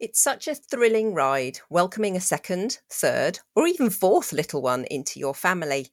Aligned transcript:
It's 0.00 0.18
such 0.18 0.48
a 0.48 0.54
thrilling 0.54 1.12
ride, 1.12 1.58
welcoming 1.68 2.16
a 2.16 2.20
second, 2.20 2.78
third, 2.90 3.40
or 3.54 3.66
even 3.66 3.90
fourth 3.90 4.32
little 4.32 4.62
one 4.62 4.86
into 4.86 5.20
your 5.20 5.34
family. 5.34 5.88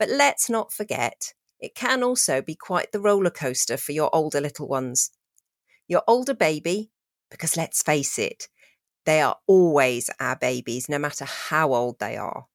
But 0.00 0.08
let's 0.08 0.50
not 0.50 0.72
forget, 0.72 1.32
it 1.60 1.76
can 1.76 2.02
also 2.02 2.42
be 2.42 2.56
quite 2.56 2.90
the 2.90 2.98
roller 2.98 3.30
coaster 3.30 3.76
for 3.76 3.92
your 3.92 4.12
older 4.12 4.40
little 4.40 4.66
ones. 4.66 5.12
Your 5.86 6.02
older 6.08 6.34
baby, 6.34 6.90
because 7.30 7.56
let's 7.56 7.84
face 7.84 8.18
it, 8.18 8.48
they 9.06 9.20
are 9.20 9.36
always 9.46 10.10
our 10.18 10.34
babies, 10.34 10.88
no 10.88 10.98
matter 10.98 11.24
how 11.24 11.72
old 11.72 12.00
they 12.00 12.16
are, 12.16 12.46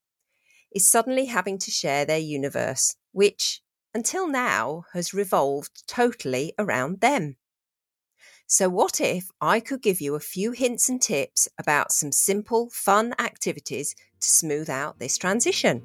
is 0.74 0.92
suddenly 0.92 1.28
having 1.28 1.58
to 1.60 1.72
share 1.72 2.04
their 2.04 2.20
universe, 2.20 2.98
which, 3.14 3.62
until 3.94 4.28
now, 4.28 4.84
has 4.92 5.14
revolved 5.14 5.88
totally 5.88 6.54
around 6.60 7.00
them. 7.00 7.38
So, 8.48 8.70
what 8.70 9.02
if 9.02 9.32
I 9.42 9.60
could 9.60 9.82
give 9.82 10.00
you 10.00 10.14
a 10.14 10.20
few 10.20 10.52
hints 10.52 10.88
and 10.88 11.02
tips 11.02 11.50
about 11.58 11.92
some 11.92 12.12
simple, 12.12 12.70
fun 12.72 13.16
activities 13.18 13.96
to 14.22 14.30
smooth 14.30 14.70
out 14.70 15.00
this 15.00 15.18
transition? 15.18 15.82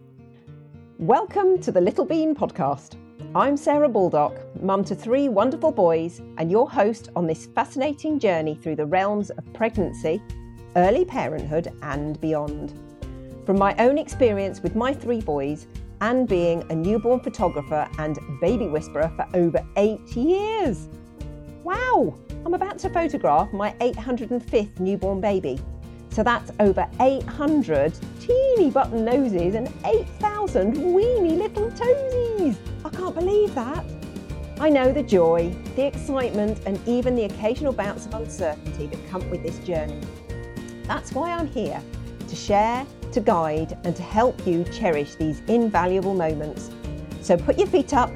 Welcome 0.99 1.59
to 1.63 1.73
the 1.73 1.81
Little 1.81 2.05
Bean 2.05 2.35
podcast. 2.35 2.97
I'm 3.35 3.57
Sarah 3.57 3.89
Baldock, 3.89 4.37
mum 4.63 4.85
to 4.85 4.95
three 4.95 5.31
wonderful 5.31 5.73
boys, 5.73 6.21
and 6.37 6.51
your 6.51 6.69
host 6.69 7.09
on 7.17 7.27
this 7.27 7.47
fascinating 7.47 8.19
journey 8.19 8.55
through 8.55 8.77
the 8.77 8.85
realms 8.85 9.31
of 9.31 9.53
pregnancy, 9.55 10.23
early 10.77 11.07
parenthood, 11.07 11.73
and 11.81 12.21
beyond. 12.21 12.75
From 13.47 13.59
my 13.59 13.75
own 13.79 13.97
experience 13.97 14.63
with 14.63 14.77
my 14.77 14.93
three 14.93 15.23
boys, 15.23 15.67
and 16.03 16.29
being 16.29 16.63
a 16.71 16.75
newborn 16.75 17.21
photographer 17.21 17.89
and 17.97 18.19
baby 18.39 18.69
whisperer 18.69 19.11
for 19.17 19.27
over 19.35 19.67
eight 19.77 20.15
years. 20.15 20.91
Wow! 21.65 22.19
I'm 22.47 22.55
about 22.55 22.79
to 22.79 22.89
photograph 22.89 23.53
my 23.53 23.73
805th 23.81 24.81
newborn 24.81 25.21
baby. 25.21 25.61
So 26.09 26.23
that's 26.23 26.51
over 26.59 26.89
800 26.99 27.93
teeny 28.19 28.71
button 28.71 29.05
noses 29.05 29.55
and 29.55 29.71
8,000 29.85 30.93
weeny 30.93 31.37
little 31.37 31.71
toesies. 31.71 32.57
I 32.85 32.89
can't 32.89 33.15
believe 33.15 33.55
that. 33.55 33.85
I 34.59 34.71
know 34.71 34.91
the 34.91 35.03
joy, 35.03 35.55
the 35.77 35.87
excitement, 35.87 36.61
and 36.65 36.81
even 36.89 37.15
the 37.15 37.25
occasional 37.25 37.75
bounce 37.75 38.07
of 38.07 38.15
uncertainty 38.15 38.87
that 38.87 39.09
come 39.11 39.29
with 39.31 39.43
this 39.43 39.59
journey. 39.59 40.01
That's 40.85 41.13
why 41.13 41.33
I'm 41.33 41.47
here 41.47 41.81
to 42.27 42.37
share, 42.37 42.87
to 43.13 43.21
guide, 43.21 43.79
and 43.85 43.95
to 43.95 44.03
help 44.03 44.47
you 44.47 44.65
cherish 44.65 45.15
these 45.15 45.41
invaluable 45.47 46.15
moments. 46.15 46.71
So 47.21 47.37
put 47.37 47.59
your 47.59 47.69
feet 47.69 47.93
up, 47.93 48.11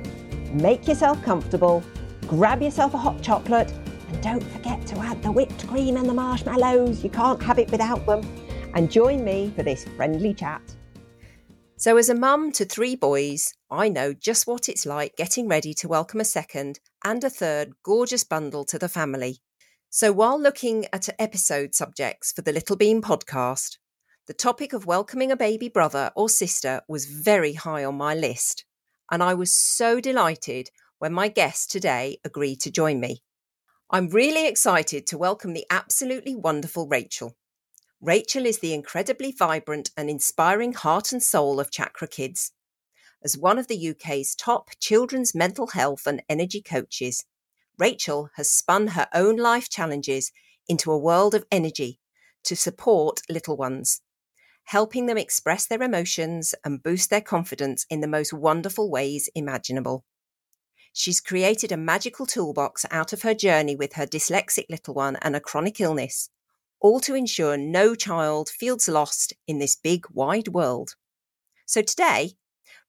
make 0.53 0.89
yourself 0.89 1.23
comfortable, 1.23 1.85
grab 2.27 2.63
yourself 2.63 2.95
a 2.95 2.99
hot 2.99 3.23
chocolate 3.23 3.73
and 4.15 4.23
don't 4.23 4.53
forget 4.53 4.87
to 4.87 4.99
add 5.01 5.21
the 5.23 5.33
whipped 5.33 5.67
cream 5.67 5.97
and 5.97 6.09
the 6.09 6.15
marshmallows. 6.15 7.03
You 7.03 7.11
can't 7.11 7.43
have 7.43 7.59
it 7.59 7.71
without 7.71 8.07
them. 8.07 8.23
And 8.75 8.91
join 8.91 9.25
me 9.25 9.53
for 9.57 9.63
this 9.63 9.85
friendly 9.97 10.35
chat. 10.35 10.63
So, 11.77 11.97
as 11.97 12.09
a 12.09 12.15
mum 12.15 12.53
to 12.53 12.65
three 12.65 12.95
boys, 12.95 13.53
I 13.71 13.89
know 13.89 14.13
just 14.13 14.47
what 14.47 14.69
it's 14.69 14.87
like 14.87 15.17
getting 15.17 15.49
ready 15.49 15.75
to 15.75 15.89
welcome 15.89 16.21
a 16.21 16.25
second 16.25 16.79
and 17.05 17.23
a 17.25 17.31
third 17.31 17.73
gorgeous 17.83 18.23
bundle 18.25 18.65
to 18.67 18.79
the 18.79 18.89
family. 18.89 19.39
So, 19.91 20.13
while 20.13 20.41
looking 20.41 20.87
at 20.93 21.09
episode 21.19 21.75
subjects 21.75 22.33
for 22.33 22.43
the 22.43 22.53
Little 22.53 22.77
Bean 22.77 23.03
podcast, 23.03 23.79
the 24.29 24.35
topic 24.35 24.73
of 24.73 24.87
welcoming 24.87 25.33
a 25.33 25.37
baby 25.37 25.69
brother 25.69 26.13
or 26.15 26.29
sister 26.29 26.83
was 26.89 27.07
very 27.07 27.55
high 27.55 27.85
on 27.85 27.97
my 27.97 28.15
list. 28.15 28.65
And 29.11 29.23
I 29.23 29.35
was 29.35 29.53
so 29.53 30.01
delighted 30.01 30.71
when 30.99 31.13
my 31.13 31.29
guest 31.29 31.71
today 31.71 32.19
agreed 32.25 32.61
to 32.61 32.71
join 32.71 33.01
me. 33.01 33.24
I'm 33.95 34.09
really 34.09 34.49
excited 34.49 35.07
to 35.07 35.19
welcome 35.19 35.53
the 35.53 35.67
absolutely 35.71 36.35
wonderful 36.35 36.89
Rachel. 36.89 37.37
Rachel 38.01 38.45
is 38.45 38.59
the 38.59 38.75
incredibly 38.75 39.31
vibrant 39.31 39.93
and 39.97 40.11
inspiring 40.11 40.73
heart 40.73 41.13
and 41.13 41.23
soul 41.23 41.61
of 41.61 41.71
Chakra 41.71 42.09
Kids. 42.09 42.51
As 43.23 43.39
one 43.39 43.57
of 43.57 43.69
the 43.69 43.91
UK's 43.91 44.35
top 44.35 44.71
children's 44.81 45.33
mental 45.33 45.69
health 45.69 46.09
and 46.09 46.25
energy 46.29 46.61
coaches, 46.61 47.25
Rachel 47.79 48.31
has 48.35 48.51
spun 48.51 48.89
her 48.89 49.07
own 49.15 49.37
life 49.37 49.69
challenges 49.71 50.33
into 50.67 50.91
a 50.91 50.99
world 50.99 51.33
of 51.33 51.47
energy 51.53 52.01
to 52.43 52.57
support 52.57 53.21
little 53.31 53.57
ones, 53.57 54.01
helping 54.65 55.07
them 55.07 55.19
express 55.19 55.69
their 55.69 55.85
emotions 55.85 56.53
and 56.65 56.83
boost 56.83 57.11
their 57.11 57.21
confidence 57.21 57.87
in 57.89 58.01
the 58.01 58.09
most 58.09 58.33
wonderful 58.33 58.91
ways 58.91 59.31
imaginable. 59.37 60.05
She's 60.97 61.21
created 61.21 61.73
a 61.73 61.77
magical 61.77 62.25
toolbox 62.25 62.87
out 62.89 63.13
of 63.13 63.23
her 63.23 63.35
journey 63.35 63.75
with 63.75 63.95
her 63.95 64.07
dyslexic 64.07 64.67
little 64.71 64.95
one 64.95 65.17
and 65.17 65.35
a 65.35 65.41
chronic 65.41 65.81
illness, 65.81 66.31
all 66.81 67.01
to 67.01 67.17
ensure 67.17 67.57
no 67.57 67.97
child 67.97 68.49
feels 68.49 68.87
lost 68.87 69.33
in 69.49 69.59
this 69.59 69.75
big, 69.75 70.07
wide 70.13 70.47
world. 70.47 70.95
So 71.67 71.83
today, 71.83 72.35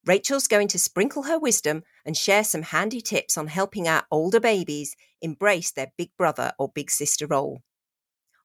Rachel's 0.04 0.46
going 0.46 0.68
to 0.68 0.78
sprinkle 0.78 1.24
her 1.24 1.36
wisdom 1.36 1.82
and 2.04 2.16
share 2.16 2.44
some 2.44 2.62
handy 2.62 3.00
tips 3.00 3.36
on 3.36 3.48
helping 3.48 3.88
our 3.88 4.04
older 4.12 4.38
babies 4.38 4.94
embrace 5.20 5.72
their 5.72 5.90
big 5.98 6.10
brother 6.16 6.52
or 6.60 6.70
big 6.72 6.92
sister 6.92 7.26
role. 7.26 7.62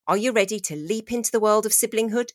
Are 0.08 0.18
you 0.18 0.32
ready 0.32 0.60
to 0.60 0.76
leap 0.76 1.12
into 1.12 1.32
the 1.32 1.40
world 1.40 1.68
of 1.68 1.72
siblinghood? 1.72 2.30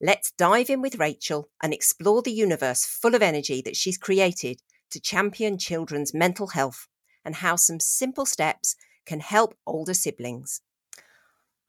Let's 0.00 0.30
dive 0.30 0.70
in 0.70 0.80
with 0.80 1.00
Rachel 1.00 1.48
and 1.60 1.74
explore 1.74 2.22
the 2.22 2.30
universe 2.30 2.84
full 2.84 3.16
of 3.16 3.22
energy 3.22 3.62
that 3.62 3.76
she's 3.76 3.98
created 3.98 4.60
to 4.92 5.00
champion 5.00 5.58
children's 5.58 6.14
mental 6.14 6.48
health 6.48 6.86
and 7.24 7.36
how 7.36 7.56
some 7.56 7.80
simple 7.80 8.26
steps 8.26 8.76
can 9.06 9.20
help 9.20 9.54
older 9.66 9.94
siblings. 9.94 10.60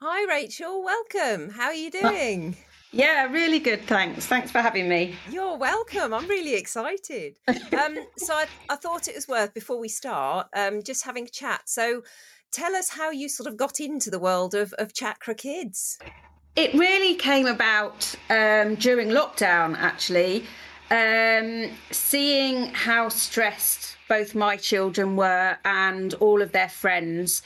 Hi, 0.01 0.27
Rachel. 0.27 0.83
Welcome. 0.83 1.49
How 1.49 1.67
are 1.67 1.73
you 1.73 1.89
doing? 1.89 2.57
Yeah, 2.91 3.31
really 3.31 3.59
good. 3.59 3.87
Thanks. 3.87 4.27
Thanks 4.27 4.51
for 4.51 4.59
having 4.59 4.87
me. 4.87 5.15
You're 5.31 5.57
welcome. 5.57 6.13
I'm 6.13 6.27
really 6.27 6.55
excited. 6.55 7.39
Um, 7.73 7.97
so 8.17 8.35
I, 8.35 8.45
I, 8.69 8.75
thought 8.75 9.07
it 9.07 9.15
was 9.15 9.27
worth 9.27 9.53
before 9.53 9.79
we 9.79 9.89
start 9.89 10.47
um, 10.55 10.83
just 10.83 11.03
having 11.03 11.25
a 11.25 11.29
chat. 11.29 11.61
So 11.65 12.03
tell 12.51 12.75
us 12.75 12.87
how 12.87 13.09
you 13.09 13.27
sort 13.27 13.47
of 13.47 13.57
got 13.57 13.79
into 13.79 14.11
the 14.11 14.19
world 14.19 14.53
of, 14.53 14.73
of 14.73 14.93
Chakra 14.93 15.33
Kids. 15.33 15.97
It 16.55 16.73
really 16.75 17.15
came 17.15 17.47
about 17.47 18.13
um, 18.29 18.75
during 18.75 19.09
lockdown, 19.09 19.75
actually 19.75 20.45
um, 20.93 21.71
seeing 21.89 22.67
how 22.67 23.09
stressed 23.09 23.97
both 24.07 24.35
my 24.35 24.55
children 24.55 25.15
were 25.15 25.57
and 25.65 26.13
all 26.15 26.43
of 26.43 26.51
their 26.51 26.69
friends, 26.69 27.41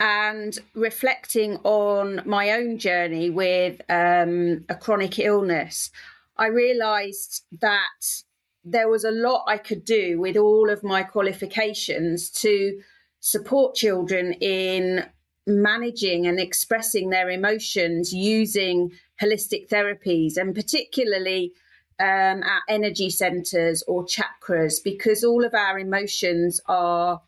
and 0.00 0.58
reflecting 0.74 1.58
on 1.64 2.22
my 2.24 2.52
own 2.52 2.78
journey 2.78 3.28
with 3.28 3.82
um, 3.90 4.64
a 4.70 4.74
chronic 4.74 5.18
illness, 5.18 5.90
I 6.38 6.46
realised 6.46 7.44
that 7.60 8.22
there 8.64 8.88
was 8.88 9.04
a 9.04 9.10
lot 9.10 9.44
I 9.46 9.58
could 9.58 9.84
do 9.84 10.18
with 10.18 10.38
all 10.38 10.70
of 10.70 10.82
my 10.82 11.02
qualifications 11.02 12.30
to 12.42 12.80
support 13.20 13.74
children 13.74 14.32
in 14.34 15.04
managing 15.46 16.26
and 16.26 16.40
expressing 16.40 17.10
their 17.10 17.28
emotions 17.28 18.14
using 18.14 18.92
holistic 19.20 19.68
therapies 19.68 20.38
and 20.38 20.54
particularly 20.54 21.52
um, 22.00 22.42
our 22.42 22.62
energy 22.68 23.10
centers 23.10 23.82
or 23.88 24.04
chakras 24.04 24.82
because 24.82 25.24
all 25.24 25.44
of 25.44 25.54
our 25.54 25.78
emotions 25.78 26.60
are 26.66 27.20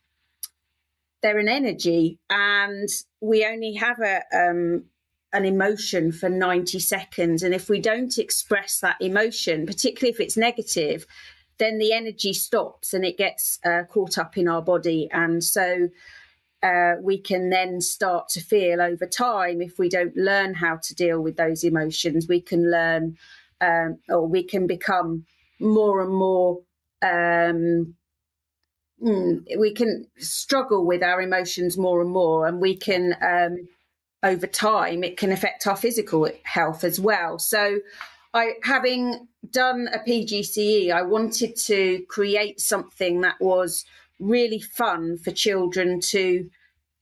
they're 1.22 1.38
an 1.38 1.48
energy 1.48 2.18
and 2.30 2.88
we 3.20 3.44
only 3.44 3.74
have 3.74 4.00
a 4.00 4.22
um, 4.32 4.84
an 5.32 5.44
emotion 5.44 6.10
for 6.10 6.28
90 6.28 6.80
seconds. 6.80 7.44
And 7.44 7.54
if 7.54 7.68
we 7.68 7.80
don't 7.80 8.18
express 8.18 8.80
that 8.80 8.96
emotion 9.00 9.66
particularly 9.66 10.12
if 10.12 10.20
it's 10.20 10.36
negative 10.36 11.06
then 11.58 11.78
the 11.78 11.92
energy 11.92 12.32
stops 12.32 12.94
and 12.94 13.04
it 13.04 13.18
gets 13.18 13.58
uh, 13.66 13.82
caught 13.88 14.16
up 14.16 14.38
in 14.38 14.48
our 14.48 14.62
body. 14.62 15.08
And 15.12 15.44
so 15.44 15.90
uh, 16.62 16.94
we 17.00 17.18
can 17.18 17.50
then 17.50 17.80
start 17.80 18.28
to 18.30 18.40
feel 18.40 18.80
over 18.80 19.06
time 19.06 19.60
if 19.60 19.78
we 19.78 19.88
don't 19.88 20.16
learn 20.16 20.54
how 20.54 20.76
to 20.76 20.94
deal 20.94 21.20
with 21.20 21.36
those 21.36 21.64
emotions 21.64 22.28
we 22.28 22.40
can 22.40 22.70
learn 22.70 23.16
um, 23.60 23.98
or 24.08 24.26
we 24.26 24.42
can 24.42 24.66
become 24.66 25.24
more 25.60 26.00
and 26.02 26.12
more 26.12 26.60
um, 27.02 27.94
mm, 29.02 29.42
we 29.58 29.72
can 29.72 30.06
struggle 30.18 30.86
with 30.86 31.02
our 31.02 31.20
emotions 31.20 31.76
more 31.78 32.00
and 32.00 32.10
more 32.10 32.46
and 32.46 32.60
we 32.60 32.76
can 32.76 33.16
um, 33.22 33.68
over 34.22 34.46
time 34.46 35.02
it 35.02 35.16
can 35.16 35.32
affect 35.32 35.66
our 35.66 35.76
physical 35.76 36.28
health 36.44 36.84
as 36.84 37.00
well. 37.00 37.38
So 37.38 37.80
i 38.32 38.52
having 38.62 39.26
done 39.50 39.88
a 39.92 39.98
pgce 39.98 40.92
i 40.92 41.02
wanted 41.02 41.56
to 41.56 42.04
create 42.08 42.60
something 42.60 43.22
that 43.22 43.34
was 43.40 43.84
really 44.20 44.60
fun 44.60 45.16
for 45.18 45.30
children 45.30 46.00
to 46.00 46.48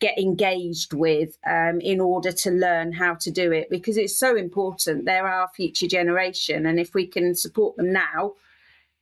get 0.00 0.18
engaged 0.18 0.92
with 0.92 1.36
um, 1.46 1.80
in 1.80 2.00
order 2.00 2.30
to 2.30 2.50
learn 2.50 2.92
how 2.92 3.14
to 3.14 3.30
do 3.30 3.50
it 3.52 3.68
because 3.70 3.96
it's 3.96 4.18
so 4.18 4.36
important. 4.36 5.04
They're 5.04 5.26
our 5.26 5.48
future 5.48 5.88
generation, 5.88 6.66
and 6.66 6.78
if 6.78 6.94
we 6.94 7.06
can 7.06 7.34
support 7.34 7.76
them 7.76 7.92
now, 7.92 8.34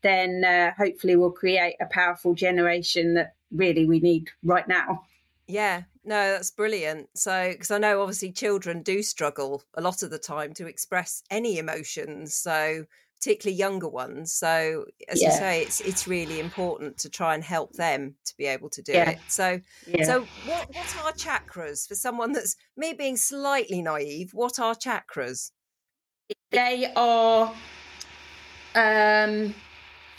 then 0.03 0.45
uh, 0.45 0.73
hopefully 0.77 1.17
we'll 1.17 1.31
create 1.31 1.77
a 1.81 1.87
powerful 1.87 2.35
generation 2.35 3.15
that 3.15 3.35
really 3.51 3.87
we 3.87 4.01
need 4.01 4.29
right 4.43 4.67
now. 4.67 5.05
Yeah, 5.47 5.83
No, 6.05 6.33
that's 6.33 6.51
brilliant. 6.51 7.09
So, 7.15 7.51
because 7.51 7.71
I 7.71 7.79
know 7.79 8.01
obviously 8.01 8.33
children 8.33 8.83
do 8.83 9.03
struggle 9.03 9.63
a 9.75 9.81
lot 9.81 10.03
of 10.03 10.11
the 10.11 10.19
time 10.19 10.55
to 10.55 10.67
express 10.67 11.23
any 11.31 11.59
emotions. 11.59 12.35
So, 12.35 12.87
particularly 13.19 13.57
younger 13.57 13.89
ones. 13.89 14.33
So, 14.33 14.85
as 15.09 15.21
yeah. 15.21 15.29
you 15.29 15.37
say, 15.37 15.63
it's 15.63 15.81
it's 15.81 16.07
really 16.07 16.41
important 16.41 16.99
to 16.99 17.11
try 17.11 17.35
and 17.35 17.43
help 17.43 17.73
them 17.73 18.15
to 18.25 18.37
be 18.37 18.47
able 18.47 18.71
to 18.71 18.83
do 18.83 18.93
yeah. 18.93 19.11
it. 19.11 19.19
So, 19.29 19.61
yeah. 19.87 20.05
so 20.05 20.21
what 20.47 20.69
what 20.75 20.97
are 21.05 21.13
chakras 21.13 21.87
for 21.87 21.95
someone 21.95 22.33
that's 22.33 22.57
me 22.77 22.93
being 22.93 23.17
slightly 23.17 23.83
naive? 23.83 24.31
What 24.33 24.59
are 24.59 24.75
chakras? 24.75 25.51
They 26.51 26.93
are 26.95 27.53
um 28.75 29.55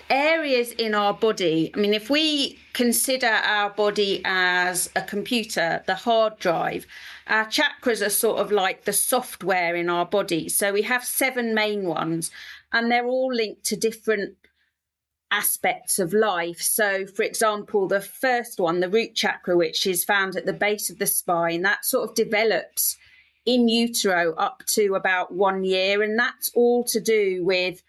areas 0.09 0.71
in 0.71 0.94
our 0.95 1.13
body. 1.13 1.71
I 1.75 1.79
mean, 1.79 1.94
if 1.94 2.09
we 2.09 2.59
consider 2.73 3.27
our 3.27 3.69
body 3.69 4.21
as 4.25 4.89
a 4.95 5.01
computer, 5.01 5.83
the 5.88 5.95
hard 5.95 6.38
drive, 6.39 6.85
our 7.27 7.45
chakras 7.45 8.05
are 8.05 8.09
sort 8.09 8.39
of 8.39 8.51
like 8.51 8.85
the 8.85 8.94
software 8.94 9.75
in 9.75 9.89
our 9.89 10.05
body. 10.05 10.49
So 10.49 10.71
we 10.71 10.83
have 10.83 11.03
seven 11.03 11.53
main 11.53 11.85
ones, 11.85 12.31
and 12.73 12.91
they're 12.91 13.07
all 13.07 13.33
linked 13.33 13.63
to 13.65 13.75
different 13.75 14.35
aspects 15.31 15.99
of 15.99 16.13
life. 16.13 16.61
So, 16.61 17.05
for 17.05 17.23
example, 17.23 17.87
the 17.87 18.01
first 18.01 18.59
one, 18.59 18.79
the 18.79 18.89
root 18.89 19.15
chakra, 19.15 19.57
which 19.57 19.85
is 19.85 20.03
found 20.03 20.35
at 20.35 20.45
the 20.45 20.53
base 20.53 20.89
of 20.89 20.99
the 20.99 21.07
spine, 21.07 21.61
that 21.63 21.85
sort 21.85 22.09
of 22.09 22.15
develops 22.15 22.97
in 23.45 23.67
utero 23.67 24.33
up 24.35 24.63
to 24.67 24.95
about 24.95 25.33
one 25.33 25.63
year. 25.63 26.01
And 26.01 26.17
that's 26.17 26.51
all 26.55 26.83
to 26.85 26.99
do 26.99 27.43
with 27.43 27.81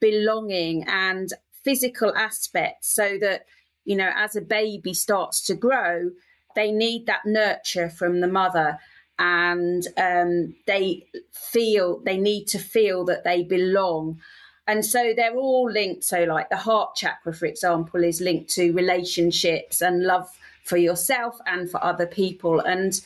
belonging 0.00 0.84
and 0.86 1.30
physical 1.64 2.14
aspects 2.16 2.92
so 2.92 3.18
that, 3.20 3.46
you 3.84 3.96
know, 3.96 4.10
as 4.14 4.36
a 4.36 4.40
baby 4.40 4.94
starts 4.94 5.40
to 5.42 5.54
grow, 5.54 6.10
they 6.54 6.70
need 6.70 7.06
that 7.06 7.24
nurture 7.24 7.88
from 7.88 8.20
the 8.20 8.28
mother 8.28 8.78
and 9.18 9.86
um, 9.96 10.54
they 10.66 11.06
feel 11.30 12.00
they 12.00 12.16
need 12.16 12.46
to 12.46 12.58
feel 12.58 13.04
that 13.04 13.24
they 13.24 13.42
belong. 13.42 14.20
And 14.66 14.84
so 14.84 15.12
they're 15.14 15.36
all 15.36 15.70
linked. 15.70 16.04
So 16.04 16.24
like 16.24 16.48
the 16.48 16.56
heart 16.56 16.94
chakra 16.96 17.34
for 17.34 17.46
example 17.46 18.04
is 18.04 18.20
linked 18.20 18.50
to 18.54 18.72
relationships 18.72 19.80
and 19.80 20.04
love 20.04 20.28
for 20.64 20.76
yourself 20.76 21.38
and 21.46 21.70
for 21.70 21.82
other 21.82 22.06
people. 22.06 22.60
And 22.60 23.00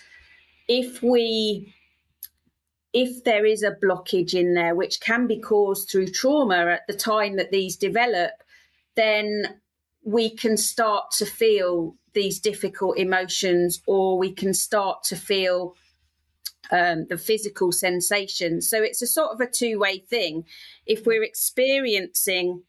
if 0.69 1.03
we 1.03 1.73
if 2.93 3.25
there 3.25 3.44
is 3.44 3.62
a 3.62 3.73
blockage 3.73 4.32
in 4.32 4.55
there 4.55 4.75
which 4.75 5.00
can 5.00 5.26
be 5.26 5.38
caused 5.38 5.91
through 5.91 6.06
trauma 6.06 6.67
at 6.67 6.87
the 6.87 6.94
time 6.94 7.37
that 7.37 7.50
these 7.50 7.76
develop 7.76 8.32
then 8.94 9.61
we 10.03 10.31
can 10.31 10.56
start 10.56 11.11
to 11.11 11.26
feel 11.26 11.94
these 12.14 12.41
difficult 12.41 12.97
emotions 12.97 13.82
or 13.87 14.17
we 14.17 14.32
can 14.32 14.55
start 14.55 15.03
to 15.05 15.14
feel 15.14 15.76
um, 16.70 17.06
the 17.08 17.18
physical 17.18 17.72
sensations. 17.72 18.68
So 18.68 18.82
it's 18.82 19.02
a 19.02 19.06
sort 19.06 19.32
of 19.32 19.40
a 19.40 19.46
two 19.46 19.78
way 19.78 19.98
thing. 19.98 20.44
If 20.86 21.06
we're 21.06 21.22
experiencing 21.22 22.62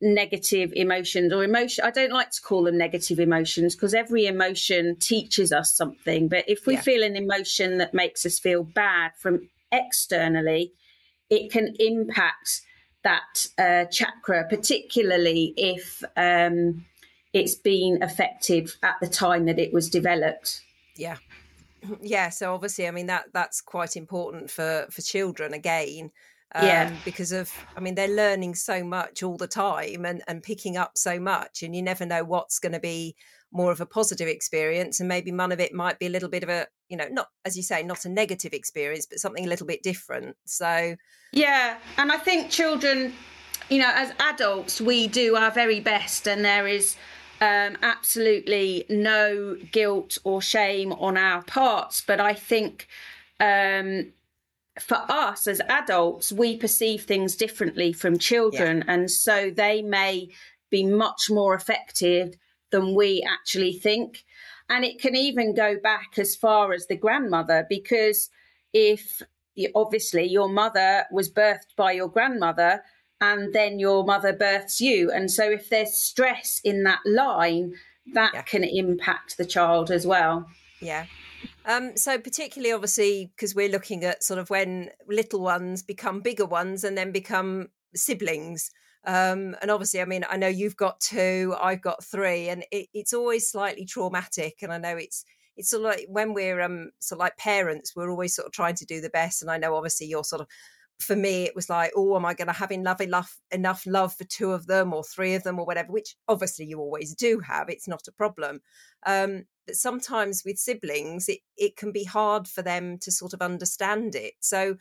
negative 0.00 0.72
emotions 0.74 1.32
or 1.32 1.44
emotion, 1.44 1.84
I 1.84 1.90
don't 1.90 2.12
like 2.12 2.30
to 2.32 2.40
call 2.40 2.64
them 2.64 2.76
negative 2.76 3.20
emotions 3.20 3.74
because 3.74 3.94
every 3.94 4.26
emotion 4.26 4.96
teaches 4.96 5.52
us 5.52 5.72
something. 5.72 6.28
But 6.28 6.44
if 6.48 6.66
we 6.66 6.74
yeah. 6.74 6.80
feel 6.80 7.02
an 7.02 7.16
emotion 7.16 7.78
that 7.78 7.94
makes 7.94 8.26
us 8.26 8.38
feel 8.38 8.64
bad 8.64 9.12
from 9.16 9.48
externally, 9.70 10.72
it 11.30 11.50
can 11.50 11.74
impact 11.78 12.62
that 13.04 13.46
uh, 13.58 13.84
chakra, 13.86 14.46
particularly 14.48 15.54
if 15.56 16.02
um, 16.16 16.84
it's 17.32 17.54
been 17.54 18.02
affected 18.02 18.70
at 18.82 18.96
the 19.00 19.08
time 19.08 19.46
that 19.46 19.58
it 19.58 19.72
was 19.72 19.88
developed. 19.88 20.60
Yeah. 20.96 21.16
Yeah, 22.00 22.30
so 22.30 22.54
obviously, 22.54 22.86
I 22.86 22.90
mean 22.90 23.06
that 23.06 23.26
that's 23.32 23.60
quite 23.60 23.96
important 23.96 24.50
for 24.50 24.86
for 24.90 25.02
children 25.02 25.54
again, 25.54 26.10
um, 26.54 26.66
yeah. 26.66 26.96
because 27.04 27.32
of 27.32 27.50
I 27.76 27.80
mean 27.80 27.94
they're 27.94 28.08
learning 28.08 28.54
so 28.54 28.84
much 28.84 29.22
all 29.22 29.36
the 29.36 29.48
time 29.48 30.04
and 30.04 30.22
and 30.28 30.42
picking 30.42 30.76
up 30.76 30.92
so 30.96 31.18
much, 31.18 31.62
and 31.62 31.74
you 31.74 31.82
never 31.82 32.06
know 32.06 32.24
what's 32.24 32.58
going 32.58 32.72
to 32.72 32.80
be 32.80 33.16
more 33.52 33.70
of 33.70 33.80
a 33.80 33.86
positive 33.86 34.28
experience 34.28 34.98
and 34.98 35.08
maybe 35.08 35.30
none 35.30 35.52
of 35.52 35.60
it 35.60 35.74
might 35.74 35.98
be 35.98 36.06
a 36.06 36.10
little 36.10 36.28
bit 36.28 36.42
of 36.42 36.48
a 36.48 36.66
you 36.88 36.96
know 36.96 37.06
not 37.10 37.28
as 37.44 37.56
you 37.56 37.62
say 37.62 37.82
not 37.82 38.04
a 38.04 38.08
negative 38.08 38.52
experience 38.52 39.06
but 39.06 39.18
something 39.18 39.44
a 39.44 39.48
little 39.48 39.66
bit 39.66 39.82
different 39.82 40.36
so 40.46 40.96
yeah 41.32 41.76
and 41.98 42.10
i 42.10 42.16
think 42.16 42.50
children 42.50 43.12
you 43.68 43.78
know 43.78 43.90
as 43.94 44.12
adults 44.20 44.80
we 44.80 45.06
do 45.06 45.36
our 45.36 45.50
very 45.50 45.80
best 45.80 46.26
and 46.26 46.44
there 46.44 46.66
is 46.66 46.96
um, 47.42 47.76
absolutely 47.82 48.84
no 48.88 49.56
guilt 49.72 50.16
or 50.24 50.40
shame 50.40 50.92
on 50.92 51.16
our 51.16 51.42
parts 51.42 52.02
but 52.06 52.20
i 52.20 52.32
think 52.32 52.88
um, 53.40 54.12
for 54.80 54.98
us 55.08 55.46
as 55.46 55.60
adults 55.68 56.32
we 56.32 56.56
perceive 56.56 57.02
things 57.02 57.36
differently 57.36 57.92
from 57.92 58.16
children 58.16 58.78
yeah. 58.78 58.94
and 58.94 59.10
so 59.10 59.50
they 59.50 59.82
may 59.82 60.28
be 60.72 60.84
much 60.84 61.30
more 61.30 61.54
effective 61.54 62.34
than 62.72 62.96
we 62.96 63.22
actually 63.22 63.74
think. 63.74 64.24
And 64.68 64.84
it 64.84 65.00
can 65.00 65.14
even 65.14 65.54
go 65.54 65.78
back 65.80 66.18
as 66.18 66.34
far 66.34 66.72
as 66.72 66.86
the 66.86 66.96
grandmother, 66.96 67.66
because 67.68 68.30
if 68.72 69.22
obviously 69.76 70.24
your 70.24 70.48
mother 70.48 71.04
was 71.12 71.30
birthed 71.30 71.76
by 71.76 71.92
your 71.92 72.08
grandmother 72.08 72.82
and 73.22 73.54
then 73.54 73.78
your 73.78 74.04
mother 74.04 74.34
births 74.34 74.82
you. 74.82 75.10
And 75.10 75.30
so 75.30 75.50
if 75.50 75.70
there's 75.70 75.94
stress 75.94 76.60
in 76.62 76.82
that 76.82 77.00
line, 77.06 77.72
that 78.12 78.32
yeah. 78.34 78.42
can 78.42 78.64
impact 78.64 79.38
the 79.38 79.46
child 79.46 79.90
as 79.90 80.06
well. 80.06 80.46
Yeah. 80.80 81.06
Um, 81.64 81.96
so 81.96 82.18
particularly 82.18 82.72
obviously 82.72 83.32
because 83.34 83.54
we're 83.54 83.70
looking 83.70 84.04
at 84.04 84.22
sort 84.22 84.38
of 84.38 84.50
when 84.50 84.90
little 85.08 85.40
ones 85.40 85.82
become 85.82 86.20
bigger 86.20 86.44
ones 86.44 86.84
and 86.84 86.98
then 86.98 87.12
become 87.12 87.68
siblings 87.94 88.70
um, 89.04 89.56
and 89.60 89.70
obviously, 89.70 90.00
I 90.00 90.04
mean, 90.04 90.24
I 90.28 90.36
know 90.36 90.46
you've 90.46 90.76
got 90.76 91.00
two, 91.00 91.54
I've 91.60 91.82
got 91.82 92.04
three, 92.04 92.48
and 92.48 92.64
it, 92.70 92.88
it's 92.94 93.12
always 93.12 93.50
slightly 93.50 93.84
traumatic. 93.84 94.58
And 94.62 94.72
I 94.72 94.78
know 94.78 94.96
it's 94.96 95.24
it's 95.56 95.70
sort 95.70 95.82
of 95.82 95.90
like 95.90 96.06
when 96.08 96.32
we're 96.32 96.60
um 96.60 96.90
sort 97.00 97.18
of 97.18 97.20
like 97.20 97.36
parents, 97.36 97.94
we're 97.96 98.10
always 98.10 98.34
sort 98.34 98.46
of 98.46 98.52
trying 98.52 98.76
to 98.76 98.86
do 98.86 99.00
the 99.00 99.10
best. 99.10 99.42
And 99.42 99.50
I 99.50 99.58
know 99.58 99.74
obviously 99.74 100.06
you're 100.06 100.24
sort 100.24 100.40
of 100.40 100.46
for 101.02 101.16
me 101.16 101.44
it 101.44 101.54
was 101.54 101.68
like 101.68 101.90
oh 101.96 102.16
am 102.16 102.24
i 102.24 102.34
going 102.34 102.46
to 102.46 102.52
have 102.52 102.72
enough 102.72 103.00
enough 103.00 103.38
enough 103.50 103.84
love 103.86 104.14
for 104.14 104.24
two 104.24 104.52
of 104.52 104.66
them 104.66 104.92
or 104.92 105.02
three 105.02 105.34
of 105.34 105.42
them 105.42 105.58
or 105.58 105.66
whatever 105.66 105.92
which 105.92 106.16
obviously 106.28 106.64
you 106.64 106.78
always 106.78 107.14
do 107.14 107.40
have 107.40 107.68
it's 107.68 107.88
not 107.88 108.08
a 108.08 108.12
problem. 108.12 108.60
Um, 109.06 109.44
but 109.66 109.76
sometimes 109.76 110.42
with 110.44 110.58
siblings 110.58 111.28
it, 111.28 111.40
it 111.56 111.76
can 111.76 111.92
be 111.92 112.04
hard 112.04 112.48
for 112.48 112.62
them 112.62 112.98
to 112.98 113.10
sort 113.12 113.32
of 113.32 113.42
understand 113.42 114.14
it. 114.14 114.34
So 114.40 114.76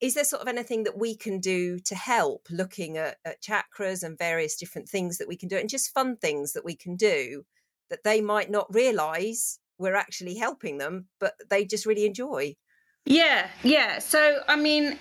is 0.00 0.14
there 0.14 0.24
sort 0.24 0.42
of 0.42 0.48
anything 0.48 0.84
that 0.84 0.98
we 0.98 1.16
can 1.16 1.38
do 1.38 1.78
to 1.78 1.94
help 1.94 2.48
looking 2.50 2.98
at, 2.98 3.16
at, 3.24 3.42
chakras 3.42 4.02
and 4.02 4.18
various 4.18 4.56
different 4.56 4.88
things 4.88 5.18
that 5.18 5.28
we 5.28 5.36
can 5.36 5.48
do 5.48 5.56
and 5.56 5.68
just 5.68 5.94
fun 5.94 6.16
things 6.16 6.52
that 6.52 6.64
we 6.64 6.74
can 6.74 6.96
do 6.96 7.44
that 7.90 8.02
they 8.04 8.20
might 8.20 8.50
not 8.50 8.72
realize 8.74 9.60
we're 9.78 9.94
actually 9.94 10.34
helping 10.34 10.78
them 10.78 11.06
but 11.20 11.34
they 11.48 11.64
just 11.64 11.86
really 11.86 12.06
enjoy? 12.06 12.54
Yeah 13.06 13.48
yeah. 13.62 13.98
So 13.98 14.40
i 14.48 14.56
mean 14.56 14.98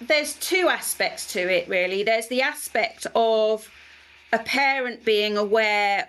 there's 0.00 0.34
two 0.34 0.68
aspects 0.68 1.32
to 1.32 1.40
it 1.40 1.68
really 1.68 2.02
there's 2.02 2.28
the 2.28 2.42
aspect 2.42 3.06
of 3.14 3.70
a 4.32 4.38
parent 4.40 5.04
being 5.04 5.36
aware 5.36 6.06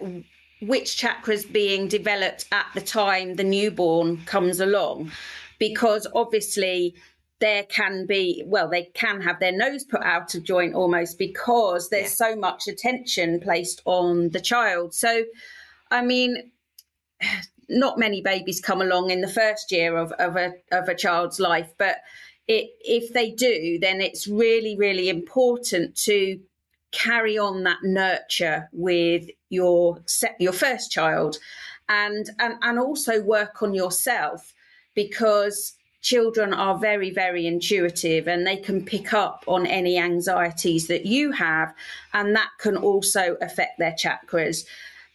which 0.62 0.98
chakras 0.98 1.52
being 1.52 1.88
developed 1.88 2.46
at 2.52 2.66
the 2.74 2.82
time 2.82 3.36
the 3.36 3.44
newborn 3.44 4.18
comes 4.26 4.60
along 4.60 5.12
because 5.60 6.08
obviously 6.16 6.96
there 7.40 7.64
can 7.64 8.06
be 8.06 8.44
well 8.48 8.70
they 8.70 8.84
can 8.94 9.22
have 9.22 9.40
their 9.40 9.52
nose 9.52 9.84
put 9.84 10.02
out 10.04 10.34
of 10.34 10.44
joint 10.44 10.74
almost 10.74 11.18
because 11.18 11.90
there's 11.90 12.20
yeah. 12.20 12.30
so 12.30 12.36
much 12.36 12.68
attention 12.68 13.40
placed 13.40 13.82
on 13.86 14.30
the 14.30 14.40
child 14.40 14.94
so 14.94 15.24
i 15.92 16.02
mean 16.02 16.52
not 17.68 17.98
many 17.98 18.22
babies 18.22 18.62
come 18.62 18.80
along 18.80 19.10
in 19.10 19.22
the 19.22 19.28
first 19.28 19.72
year 19.72 19.98
of, 19.98 20.12
of 20.14 20.36
a 20.36 20.54
of 20.72 20.88
a 20.88 20.94
child's 20.94 21.40
life 21.40 21.74
but 21.80 21.98
it, 22.48 22.70
if 22.82 23.14
they 23.14 23.32
do 23.32 23.80
then 23.80 24.02
it's 24.02 24.28
really 24.28 24.78
really 24.78 25.10
important 25.10 25.96
to 25.96 26.40
carry 26.92 27.38
on 27.38 27.64
that 27.64 27.80
nurture 27.84 28.70
with 28.72 29.28
your 29.50 30.02
your 30.40 30.54
first 30.54 30.92
child 30.92 31.38
and 31.90 32.30
and 32.40 32.56
and 32.62 32.80
also 32.80 33.22
work 33.22 33.62
on 33.62 33.74
yourself 33.74 34.54
because 34.96 35.74
children 36.06 36.54
are 36.54 36.78
very, 36.78 37.10
very 37.10 37.48
intuitive 37.48 38.28
and 38.28 38.46
they 38.46 38.58
can 38.58 38.86
pick 38.86 39.12
up 39.12 39.44
on 39.48 39.66
any 39.66 39.98
anxieties 39.98 40.86
that 40.86 41.04
you 41.04 41.32
have, 41.32 41.74
and 42.14 42.36
that 42.36 42.50
can 42.60 42.78
also 42.78 43.36
affect 43.42 43.80
their 43.80 43.94
chakras. 43.94 44.66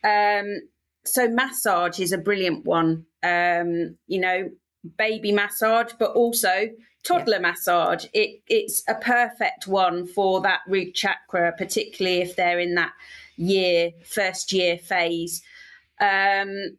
Um, 0.02 0.62
so, 1.04 1.28
massage 1.28 2.00
is 2.00 2.10
a 2.10 2.18
brilliant 2.18 2.66
one. 2.66 3.06
Um, 3.22 3.96
you 4.08 4.20
know, 4.20 4.50
baby 4.96 5.32
massage, 5.32 5.92
but 5.98 6.12
also 6.12 6.68
toddler 7.02 7.36
yeah. 7.36 7.50
massage. 7.50 8.06
It, 8.12 8.40
it's 8.46 8.82
a 8.88 8.94
perfect 8.94 9.66
one 9.66 10.06
for 10.06 10.40
that 10.42 10.60
root 10.66 10.94
chakra, 10.94 11.52
particularly 11.56 12.20
if 12.20 12.36
they're 12.36 12.60
in 12.60 12.74
that 12.74 12.92
year, 13.36 13.92
first 14.04 14.52
year 14.52 14.78
phase. 14.78 15.42
Um, 16.00 16.76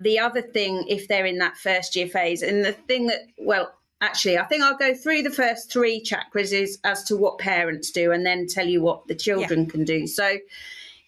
the 0.00 0.18
other 0.18 0.42
thing, 0.42 0.84
if 0.88 1.08
they're 1.08 1.26
in 1.26 1.38
that 1.38 1.56
first 1.56 1.96
year 1.96 2.08
phase, 2.08 2.42
and 2.42 2.64
the 2.64 2.72
thing 2.72 3.06
that, 3.06 3.20
well, 3.38 3.72
actually, 4.00 4.38
I 4.38 4.44
think 4.44 4.62
I'll 4.62 4.76
go 4.76 4.94
through 4.94 5.22
the 5.22 5.30
first 5.30 5.72
three 5.72 6.02
chakras 6.02 6.52
is 6.52 6.78
as 6.84 7.02
to 7.04 7.16
what 7.16 7.38
parents 7.38 7.90
do 7.90 8.12
and 8.12 8.26
then 8.26 8.46
tell 8.46 8.66
you 8.66 8.82
what 8.82 9.06
the 9.08 9.14
children 9.14 9.64
yeah. 9.64 9.70
can 9.70 9.84
do. 9.84 10.06
So 10.06 10.38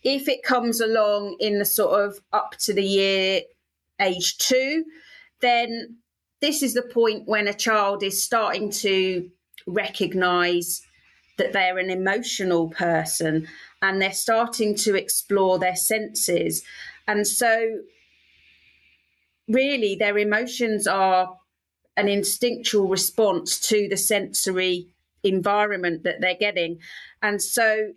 if 0.02 0.28
it 0.28 0.42
comes 0.42 0.80
along 0.80 1.36
in 1.38 1.58
the 1.58 1.64
sort 1.64 2.00
of 2.00 2.18
up 2.32 2.56
to 2.60 2.72
the 2.72 2.84
year 2.84 3.42
age 4.00 4.38
two, 4.38 4.84
then 5.40 5.96
this 6.40 6.62
is 6.62 6.74
the 6.74 6.82
point 6.82 7.26
when 7.26 7.48
a 7.48 7.54
child 7.54 8.02
is 8.02 8.22
starting 8.22 8.70
to 8.70 9.30
recognize 9.66 10.82
that 11.36 11.52
they're 11.52 11.78
an 11.78 11.90
emotional 11.90 12.68
person 12.70 13.48
and 13.80 14.00
they're 14.02 14.12
starting 14.12 14.74
to 14.74 14.96
explore 14.96 15.58
their 15.58 15.76
senses. 15.76 16.62
And 17.06 17.26
so, 17.26 17.78
really, 19.48 19.96
their 19.96 20.18
emotions 20.18 20.86
are 20.86 21.36
an 21.96 22.08
instinctual 22.08 22.88
response 22.88 23.58
to 23.68 23.88
the 23.88 23.96
sensory 23.96 24.88
environment 25.22 26.04
that 26.04 26.20
they're 26.20 26.36
getting. 26.38 26.78
And 27.22 27.42
so, 27.42 27.92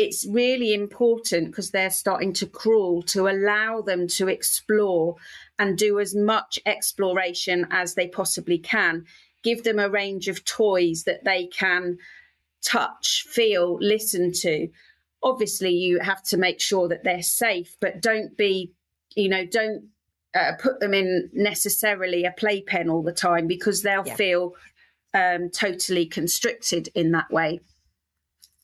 it's 0.00 0.26
really 0.26 0.72
important 0.72 1.48
because 1.48 1.72
they're 1.72 1.90
starting 1.90 2.32
to 2.32 2.46
crawl 2.46 3.02
to 3.02 3.28
allow 3.28 3.82
them 3.82 4.08
to 4.08 4.28
explore 4.28 5.16
and 5.58 5.76
do 5.76 6.00
as 6.00 6.14
much 6.14 6.58
exploration 6.64 7.66
as 7.70 7.94
they 7.94 8.08
possibly 8.08 8.56
can. 8.56 9.04
Give 9.42 9.62
them 9.62 9.78
a 9.78 9.90
range 9.90 10.26
of 10.26 10.44
toys 10.46 11.04
that 11.04 11.24
they 11.24 11.46
can 11.46 11.98
touch, 12.64 13.26
feel, 13.28 13.76
listen 13.78 14.32
to. 14.32 14.68
Obviously, 15.22 15.74
you 15.74 16.00
have 16.00 16.22
to 16.24 16.38
make 16.38 16.62
sure 16.62 16.88
that 16.88 17.04
they're 17.04 17.22
safe, 17.22 17.76
but 17.78 18.00
don't 18.00 18.38
be, 18.38 18.72
you 19.14 19.28
know, 19.28 19.44
don't 19.44 19.84
uh, 20.34 20.52
put 20.58 20.80
them 20.80 20.94
in 20.94 21.28
necessarily 21.34 22.24
a 22.24 22.32
playpen 22.32 22.88
all 22.88 23.02
the 23.02 23.12
time 23.12 23.46
because 23.46 23.82
they'll 23.82 24.06
yeah. 24.06 24.14
feel 24.14 24.54
um, 25.12 25.50
totally 25.50 26.06
constricted 26.06 26.88
in 26.94 27.12
that 27.12 27.30
way. 27.30 27.60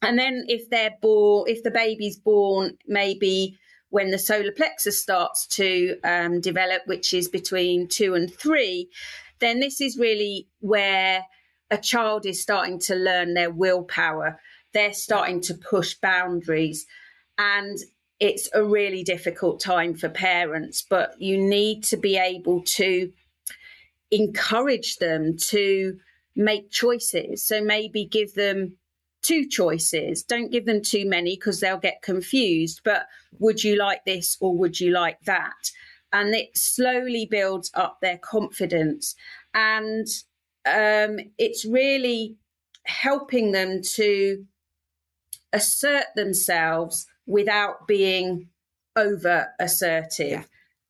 And 0.03 0.19
then 0.19 0.45
if 0.49 0.69
they're 0.71 0.97
born, 1.01 1.49
if 1.49 1.63
the 1.63 1.71
baby's 1.71 2.19
born, 2.19 2.77
maybe 2.87 3.59
when 3.91 4.11
the 4.11 4.19
solar 4.19 4.53
plexus 4.53 5.01
starts 5.01 5.47
to 5.47 5.97
um, 6.05 6.41
develop, 6.41 6.83
which 6.87 7.15
is 7.15 7.29
between 7.29 7.89
two 7.89 8.15
and 8.15 8.33
three, 8.33 8.91
then 9.39 9.61
this 9.61 9.81
is 9.81 9.99
really 9.99 10.49
where 10.61 11.25
a 11.71 11.79
child 11.79 12.27
is 12.27 12.43
starting 12.43 12.79
to 12.81 12.95
learn 12.95 13.35
their 13.35 13.51
willpower. 13.51 14.41
They're 14.73 14.93
starting 14.93 15.41
to 15.43 15.55
push 15.55 15.95
boundaries. 15.95 16.87
And 17.39 17.79
it's 18.19 18.49
a 18.55 18.65
really 18.65 19.03
difficult 19.03 19.61
time 19.61 19.95
for 19.95 20.09
parents, 20.09 20.85
but 20.89 21.15
you 21.19 21.37
need 21.39 21.85
to 21.85 21.97
be 21.97 22.17
able 22.17 22.63
to 22.63 23.13
encourage 24.11 24.97
them 24.97 25.37
to 25.37 25.99
make 26.35 26.71
choices. 26.71 27.45
So 27.47 27.63
maybe 27.63 28.05
give 28.05 28.35
them 28.35 28.77
two 29.27 29.47
choices. 29.47 30.23
Don't 30.23 30.53
give 30.53 30.67
them 30.67 30.83
too 30.83 31.09
many 31.09 31.37
because 31.37 31.61
they'll 31.61 31.79
get 31.79 32.03
confused. 32.03 32.81
But 32.85 33.07
would 33.39 33.65
you 33.65 33.77
like 33.77 34.05
this 34.05 34.37
or 34.41 34.57
would 34.57 34.81
you 34.81 34.93
like 34.93 35.21
that? 35.23 35.73
And 36.13 36.35
it 36.35 36.57
slowly 36.57 37.27
builds 37.29 37.71
up 37.75 37.99
their 38.01 38.19
confidence. 38.19 39.17
And 39.53 40.07
um, 40.65 41.19
it's 41.39 41.65
really 41.65 42.37
helping 42.85 43.53
them 43.53 43.83
to 43.95 44.47
assert 45.53 46.07
themselves 46.15 47.07
without 47.27 47.89
being 47.89 48.49
over 48.95 49.49
assertive. 49.59 50.31
Yeah 50.31 50.45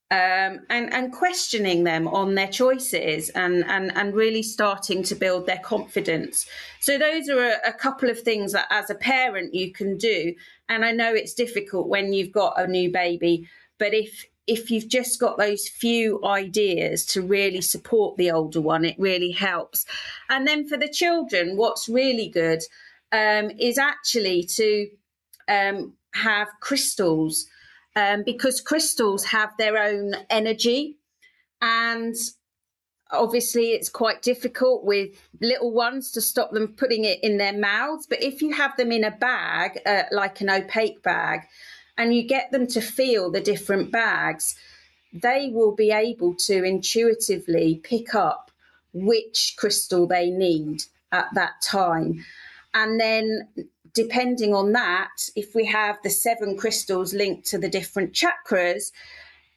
um, 0.09 0.61
and 0.69 0.93
and 0.93 1.11
questioning 1.11 1.83
them 1.83 2.07
on 2.07 2.35
their 2.35 2.47
choices 2.47 3.29
and 3.29 3.65
and 3.65 3.91
and 3.95 4.13
really 4.13 4.41
starting 4.41 5.03
to 5.03 5.15
build 5.15 5.45
their 5.45 5.59
confidence. 5.59 6.45
So 6.79 6.97
those 6.97 7.27
are 7.27 7.43
a, 7.43 7.55
a, 7.67 7.73
couple 7.73 8.09
of 8.09 8.21
things 8.21 8.53
that 8.53 8.67
as 8.69 8.89
a 8.89 8.95
parent 8.95 9.53
you 9.53 9.73
can 9.73 9.97
do. 9.97 10.33
And 10.69 10.85
I 10.85 10.93
know 10.93 11.13
it's 11.13 11.33
difficult 11.33 11.89
when 11.89 12.13
you've 12.13 12.31
got 12.31 12.57
a 12.57 12.67
new 12.67 12.89
baby, 12.89 13.49
but 13.79 13.93
if 13.93 14.25
if 14.47 14.71
you've 14.71 14.87
just 14.87 15.19
got 15.19 15.37
those 15.37 15.67
few 15.67 16.23
ideas 16.23 17.05
to 17.07 17.21
really 17.21 17.59
support 17.59 18.15
the 18.15 18.31
older 18.31 18.61
one, 18.61 18.85
it 18.85 18.95
really 18.97 19.31
helps. 19.31 19.85
And 20.29 20.47
then 20.47 20.69
for 20.69 20.77
the 20.77 20.87
children, 20.87 21.57
what's 21.57 21.89
really 21.89 22.29
good 22.29 22.61
um, 23.11 23.51
is 23.59 23.77
actually 23.77 24.43
to 24.43 24.87
um, 25.49 25.93
have 26.13 26.47
crystals 26.61 27.47
um, 27.97 28.21
because 28.23 28.61
crystals 28.61 29.25
have 29.25 29.57
their 29.57 29.75
own 29.75 30.13
energy. 30.29 30.99
And 31.61 32.15
obviously 33.09 33.71
it's 33.71 33.89
quite 33.89 34.21
difficult 34.21 34.85
with 34.85 35.09
little 35.41 35.73
ones 35.73 36.11
to 36.11 36.21
stop 36.21 36.51
them 36.51 36.75
putting 36.77 37.05
it 37.05 37.19
in 37.23 37.37
their 37.37 37.57
mouths. 37.57 38.05
But 38.07 38.21
if 38.21 38.43
you 38.43 38.53
have 38.53 38.77
them 38.77 38.91
in 38.91 39.03
a 39.03 39.11
bag 39.11 39.79
uh, 39.85 40.03
like 40.11 40.41
an 40.41 40.49
opaque 40.51 41.01
bag 41.01 41.41
and 41.97 42.13
you 42.13 42.27
get 42.27 42.51
them 42.51 42.67
to 42.67 42.81
feel 42.81 43.31
the 43.31 43.41
different 43.41 43.91
bags 43.91 44.55
they 45.13 45.49
will 45.51 45.73
be 45.73 45.89
able 45.89 46.35
to 46.35 46.63
intuitively 46.63 47.79
pick 47.83 48.13
up 48.13 48.51
which 48.93 49.55
crystal 49.57 50.05
they 50.05 50.29
need 50.29 50.83
at 51.11 51.27
that 51.33 51.53
time. 51.63 52.23
And 52.73 52.99
then 52.99 53.47
depending 53.97 54.53
on 54.53 54.73
that, 54.73 55.09
if 55.35 55.55
we 55.55 55.65
have 55.65 55.97
the 56.03 56.09
seven 56.11 56.55
crystals 56.55 57.15
linked 57.15 57.47
to 57.47 57.57
the 57.57 57.67
different 57.67 58.13
chakras, 58.13 58.91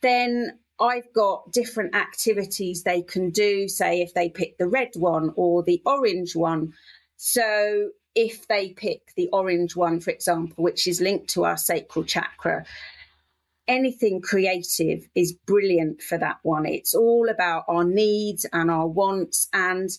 then 0.01 0.59
I've 0.81 1.13
got 1.13 1.53
different 1.53 1.95
activities 1.95 2.83
they 2.83 3.03
can 3.03 3.29
do, 3.29 3.69
say 3.69 4.01
if 4.01 4.15
they 4.15 4.31
pick 4.31 4.57
the 4.57 4.67
red 4.67 4.93
one 4.97 5.35
or 5.37 5.63
the 5.63 5.83
orange 5.85 6.35
one. 6.35 6.73
So 7.19 7.91
if 8.15 8.49
they 8.49 8.71
pick 8.71 9.13
the 9.15 9.29
orange 9.31 9.77
one, 9.77 10.01
for 10.01 10.11
example, 10.11 10.65
which 10.65 10.87
is 10.87 11.03
linked 11.03 11.29
to 11.35 11.45
our 11.45 11.59
sacral 11.59 12.07
chakra, 12.07 12.65
anything 13.69 14.23
creative 14.23 15.07
is 15.15 15.35
brilliant 15.47 16.01
for 16.01 16.17
that 16.17 16.39
one. 16.45 16.65
It's 16.65 16.95
all 16.95 17.29
about 17.29 17.65
our 17.69 17.85
needs 17.85 18.47
and 18.55 18.71
our 18.71 18.87
wants 18.87 19.49
and 19.53 19.91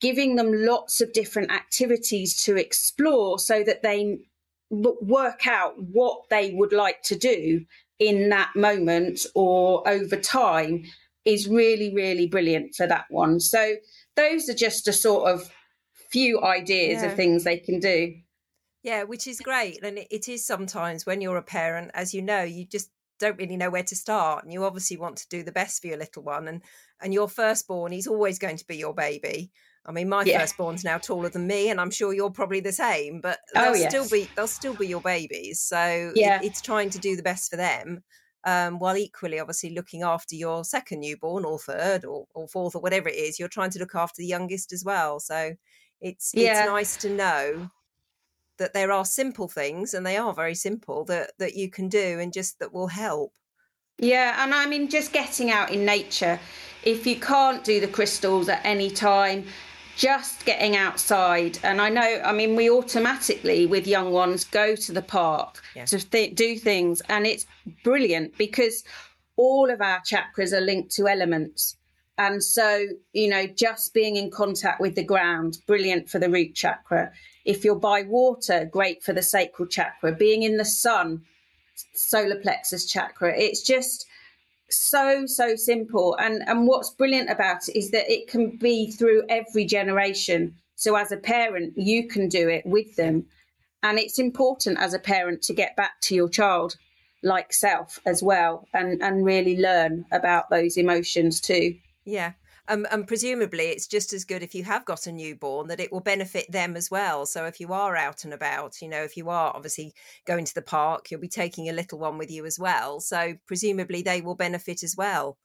giving 0.00 0.36
them 0.36 0.52
lots 0.52 1.00
of 1.00 1.12
different 1.12 1.50
activities 1.50 2.42
to 2.44 2.56
explore 2.56 3.38
so 3.38 3.62
that 3.62 3.82
they 3.82 4.18
work 4.70 5.46
out 5.46 5.74
what 5.78 6.28
they 6.28 6.52
would 6.52 6.72
like 6.72 7.02
to 7.02 7.16
do 7.16 7.64
in 7.98 8.28
that 8.28 8.50
moment 8.54 9.20
or 9.34 9.88
over 9.88 10.16
time 10.16 10.84
is 11.24 11.48
really, 11.48 11.94
really 11.94 12.26
brilliant 12.26 12.74
for 12.74 12.86
that 12.86 13.06
one. 13.08 13.40
So 13.40 13.76
those 14.16 14.48
are 14.48 14.54
just 14.54 14.86
a 14.88 14.92
sort 14.92 15.30
of 15.30 15.50
few 16.10 16.42
ideas 16.42 17.02
yeah. 17.02 17.08
of 17.08 17.16
things 17.16 17.44
they 17.44 17.58
can 17.58 17.80
do. 17.80 18.14
Yeah, 18.82 19.02
which 19.04 19.26
is 19.26 19.40
great. 19.40 19.82
And 19.82 19.98
it 19.98 20.28
is 20.28 20.46
sometimes 20.46 21.06
when 21.06 21.20
you're 21.20 21.36
a 21.36 21.42
parent, 21.42 21.90
as 21.94 22.14
you 22.14 22.22
know, 22.22 22.42
you 22.42 22.64
just 22.64 22.90
don't 23.18 23.38
really 23.38 23.56
know 23.56 23.70
where 23.70 23.82
to 23.82 23.96
start 23.96 24.44
and 24.44 24.52
you 24.52 24.64
obviously 24.64 24.96
want 24.96 25.16
to 25.16 25.28
do 25.28 25.42
the 25.42 25.52
best 25.52 25.80
for 25.80 25.88
your 25.88 25.96
little 25.96 26.22
one 26.22 26.48
and 26.48 26.62
and 27.00 27.14
your 27.14 27.28
firstborn 27.28 27.92
he's 27.92 28.06
always 28.06 28.38
going 28.38 28.56
to 28.56 28.66
be 28.66 28.76
your 28.76 28.94
baby 28.94 29.50
I 29.86 29.92
mean, 29.92 30.08
my 30.08 30.24
yeah. 30.24 30.40
firstborn's 30.40 30.84
now 30.84 30.98
taller 30.98 31.28
than 31.28 31.46
me, 31.46 31.70
and 31.70 31.80
I'm 31.80 31.90
sure 31.90 32.12
you're 32.12 32.30
probably 32.30 32.60
the 32.60 32.72
same. 32.72 33.20
But 33.20 33.38
oh, 33.54 33.62
they'll 33.62 33.70
oh, 33.70 33.74
yes. 33.74 33.90
still 33.90 34.08
be 34.08 34.28
they'll 34.34 34.46
still 34.46 34.74
be 34.74 34.86
your 34.86 35.00
babies. 35.00 35.60
So 35.60 36.12
yeah. 36.14 36.40
It, 36.40 36.46
it's 36.46 36.60
trying 36.60 36.90
to 36.90 36.98
do 36.98 37.16
the 37.16 37.22
best 37.22 37.50
for 37.50 37.56
them, 37.56 38.02
um, 38.44 38.78
while 38.78 38.96
equally, 38.96 39.38
obviously, 39.38 39.70
looking 39.70 40.02
after 40.02 40.34
your 40.34 40.64
second 40.64 41.00
newborn 41.00 41.44
or 41.44 41.58
third 41.58 42.04
or, 42.04 42.26
or 42.34 42.48
fourth 42.48 42.74
or 42.74 42.82
whatever 42.82 43.08
it 43.08 43.16
is. 43.16 43.38
You're 43.38 43.48
trying 43.48 43.70
to 43.70 43.78
look 43.78 43.94
after 43.94 44.20
the 44.20 44.26
youngest 44.26 44.72
as 44.72 44.84
well. 44.84 45.20
So 45.20 45.54
it's 46.00 46.32
yeah. 46.34 46.60
it's 46.60 46.70
nice 46.70 46.96
to 46.98 47.10
know 47.10 47.70
that 48.58 48.72
there 48.72 48.90
are 48.90 49.04
simple 49.04 49.48
things, 49.48 49.94
and 49.94 50.04
they 50.04 50.16
are 50.16 50.34
very 50.34 50.54
simple 50.54 51.04
that 51.04 51.32
that 51.38 51.54
you 51.54 51.70
can 51.70 51.88
do, 51.88 52.18
and 52.18 52.32
just 52.32 52.58
that 52.58 52.72
will 52.72 52.88
help. 52.88 53.32
Yeah, 53.98 54.42
and 54.42 54.54
I 54.54 54.66
mean, 54.66 54.88
just 54.88 55.12
getting 55.12 55.50
out 55.50 55.70
in 55.70 55.84
nature. 55.84 56.38
If 56.82 57.06
you 57.06 57.16
can't 57.16 57.64
do 57.64 57.80
the 57.80 57.88
crystals 57.88 58.48
at 58.48 58.60
any 58.64 58.90
time, 58.90 59.46
just 59.96 60.44
getting 60.44 60.76
outside. 60.76 61.58
And 61.62 61.80
I 61.80 61.88
know, 61.88 62.20
I 62.24 62.32
mean, 62.32 62.54
we 62.54 62.70
automatically 62.70 63.66
with 63.66 63.86
young 63.86 64.12
ones 64.12 64.44
go 64.44 64.76
to 64.76 64.92
the 64.92 65.02
park 65.02 65.62
yeah. 65.74 65.86
to 65.86 65.98
th- 65.98 66.34
do 66.34 66.56
things, 66.56 67.00
and 67.08 67.26
it's 67.26 67.46
brilliant 67.82 68.36
because 68.38 68.84
all 69.36 69.70
of 69.70 69.80
our 69.80 70.00
chakras 70.00 70.52
are 70.52 70.60
linked 70.60 70.92
to 70.92 71.08
elements. 71.08 71.76
And 72.18 72.42
so, 72.42 72.86
you 73.12 73.28
know, 73.28 73.46
just 73.46 73.92
being 73.92 74.16
in 74.16 74.30
contact 74.30 74.80
with 74.80 74.94
the 74.94 75.04
ground, 75.04 75.58
brilliant 75.66 76.08
for 76.08 76.18
the 76.18 76.30
root 76.30 76.54
chakra. 76.54 77.12
If 77.44 77.64
you're 77.64 77.76
by 77.76 78.02
water, 78.02 78.64
great 78.64 79.02
for 79.02 79.12
the 79.12 79.22
sacral 79.22 79.68
chakra. 79.68 80.12
Being 80.12 80.42
in 80.42 80.56
the 80.56 80.64
sun, 80.64 81.22
solar 81.94 82.36
plexus 82.36 82.86
chakra. 82.90 83.34
It's 83.36 83.62
just 83.62 84.06
so 84.70 85.26
so 85.26 85.56
simple. 85.56 86.16
And 86.18 86.42
and 86.48 86.66
what's 86.66 86.90
brilliant 86.90 87.30
about 87.30 87.68
it 87.68 87.78
is 87.78 87.90
that 87.90 88.10
it 88.10 88.28
can 88.28 88.56
be 88.56 88.90
through 88.90 89.24
every 89.28 89.64
generation. 89.64 90.54
So 90.74 90.96
as 90.96 91.12
a 91.12 91.16
parent 91.16 91.74
you 91.76 92.08
can 92.08 92.28
do 92.28 92.48
it 92.48 92.64
with 92.66 92.96
them. 92.96 93.26
And 93.82 93.98
it's 93.98 94.18
important 94.18 94.78
as 94.78 94.94
a 94.94 94.98
parent 94.98 95.42
to 95.42 95.54
get 95.54 95.76
back 95.76 96.00
to 96.02 96.14
your 96.14 96.28
child 96.28 96.76
like 97.22 97.52
self 97.52 97.98
as 98.06 98.22
well 98.22 98.66
and 98.74 99.02
and 99.02 99.24
really 99.24 99.56
learn 99.58 100.04
about 100.12 100.50
those 100.50 100.76
emotions 100.76 101.40
too. 101.40 101.74
Yeah 102.04 102.32
um, 102.68 102.86
and 102.90 103.06
presumably 103.06 103.64
it's 103.64 103.86
just 103.86 104.12
as 104.12 104.24
good 104.24 104.42
if 104.42 104.54
you 104.54 104.64
have 104.64 104.84
got 104.84 105.06
a 105.06 105.12
newborn 105.12 105.68
that 105.68 105.80
it 105.80 105.92
will 105.92 106.00
benefit 106.00 106.50
them 106.50 106.76
as 106.76 106.90
well 106.90 107.26
so 107.26 107.44
if 107.44 107.60
you 107.60 107.72
are 107.72 107.96
out 107.96 108.24
and 108.24 108.32
about 108.32 108.80
you 108.80 108.88
know 108.88 109.02
if 109.02 109.16
you 109.16 109.28
are 109.28 109.52
obviously 109.54 109.92
going 110.26 110.44
to 110.44 110.54
the 110.54 110.62
park 110.62 111.10
you'll 111.10 111.20
be 111.20 111.28
taking 111.28 111.68
a 111.68 111.72
little 111.72 111.98
one 111.98 112.18
with 112.18 112.30
you 112.30 112.44
as 112.44 112.58
well 112.58 113.00
so 113.00 113.34
presumably 113.46 114.02
they 114.02 114.20
will 114.20 114.34
benefit 114.34 114.82
as 114.82 114.96
well 114.96 115.36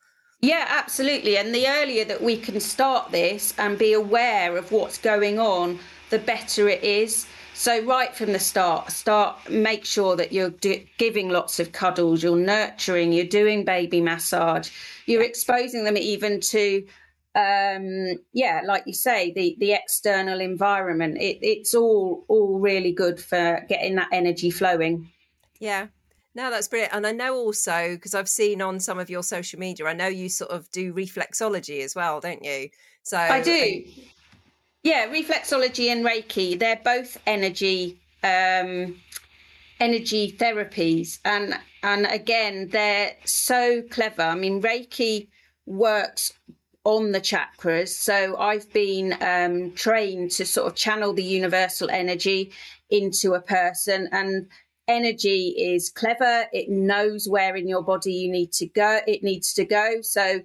yeah, 0.41 0.65
absolutely. 0.69 1.37
And 1.37 1.53
the 1.53 1.67
earlier 1.67 2.03
that 2.05 2.23
we 2.23 2.35
can 2.35 2.59
start 2.59 3.11
this 3.11 3.53
and 3.59 3.77
be 3.77 3.93
aware 3.93 4.57
of 4.57 4.71
what's 4.71 4.97
going 4.97 5.39
on, 5.39 5.77
the 6.09 6.17
better 6.17 6.67
it 6.67 6.83
is. 6.83 7.27
So 7.53 7.83
right 7.85 8.15
from 8.15 8.33
the 8.33 8.39
start, 8.39 8.91
start 8.91 9.37
make 9.51 9.85
sure 9.85 10.15
that 10.15 10.31
you're 10.31 10.49
do, 10.49 10.83
giving 10.97 11.29
lots 11.29 11.59
of 11.59 11.73
cuddles, 11.73 12.23
you're 12.23 12.35
nurturing, 12.35 13.13
you're 13.13 13.25
doing 13.25 13.63
baby 13.63 14.01
massage, 14.01 14.71
you're 15.05 15.21
exposing 15.21 15.83
them 15.83 15.95
even 15.95 16.39
to 16.39 16.83
um 17.33 18.19
yeah 18.33 18.61
like 18.65 18.83
you 18.85 18.93
say 18.93 19.31
the 19.31 19.55
the 19.59 19.71
external 19.71 20.41
environment 20.41 21.17
it, 21.17 21.37
it's 21.41 21.73
all 21.73 22.25
all 22.27 22.59
really 22.59 22.91
good 22.91 23.19
for 23.19 23.65
getting 23.69 23.95
that 23.95 24.09
energy 24.11 24.49
flowing 24.51 25.09
yeah 25.59 25.87
no, 26.33 26.49
that's 26.49 26.67
brilliant. 26.67 26.93
And 26.93 27.05
I 27.05 27.11
know 27.11 27.35
also, 27.35 27.95
because 27.95 28.15
I've 28.15 28.29
seen 28.29 28.61
on 28.61 28.79
some 28.79 28.99
of 28.99 29.09
your 29.09 29.23
social 29.23 29.59
media, 29.59 29.85
I 29.85 29.93
know 29.93 30.07
you 30.07 30.29
sort 30.29 30.51
of 30.51 30.69
do 30.71 30.93
reflexology 30.93 31.83
as 31.83 31.93
well, 31.93 32.21
don't 32.21 32.43
you? 32.43 32.69
So 33.03 33.17
I 33.17 33.41
do. 33.41 33.83
Yeah, 34.83 35.07
reflexology 35.07 35.87
and 35.87 36.05
Reiki, 36.05 36.57
they're 36.57 36.81
both 36.83 37.17
energy 37.27 37.99
um 38.23 38.95
energy 39.79 40.31
therapies 40.31 41.17
and 41.25 41.55
and 41.81 42.05
again 42.05 42.69
they're 42.69 43.13
so 43.25 43.81
clever. 43.89 44.21
I 44.21 44.35
mean 44.35 44.61
Reiki 44.61 45.27
works 45.65 46.31
on 46.83 47.11
the 47.11 47.21
chakras. 47.21 47.89
So 47.89 48.37
I've 48.37 48.71
been 48.73 49.15
um, 49.21 49.71
trained 49.73 50.31
to 50.31 50.45
sort 50.45 50.67
of 50.67 50.75
channel 50.75 51.13
the 51.13 51.23
universal 51.23 51.89
energy 51.89 52.51
into 52.89 53.33
a 53.33 53.41
person 53.41 54.09
and 54.11 54.47
energy 54.87 55.49
is 55.57 55.89
clever. 55.89 56.45
It 56.51 56.69
knows 56.69 57.27
where 57.29 57.55
in 57.55 57.67
your 57.67 57.83
body 57.83 58.13
you 58.13 58.31
need 58.31 58.51
to 58.53 58.67
go. 58.67 58.99
It 59.07 59.23
needs 59.23 59.53
to 59.53 59.65
go. 59.65 60.01
So 60.01 60.41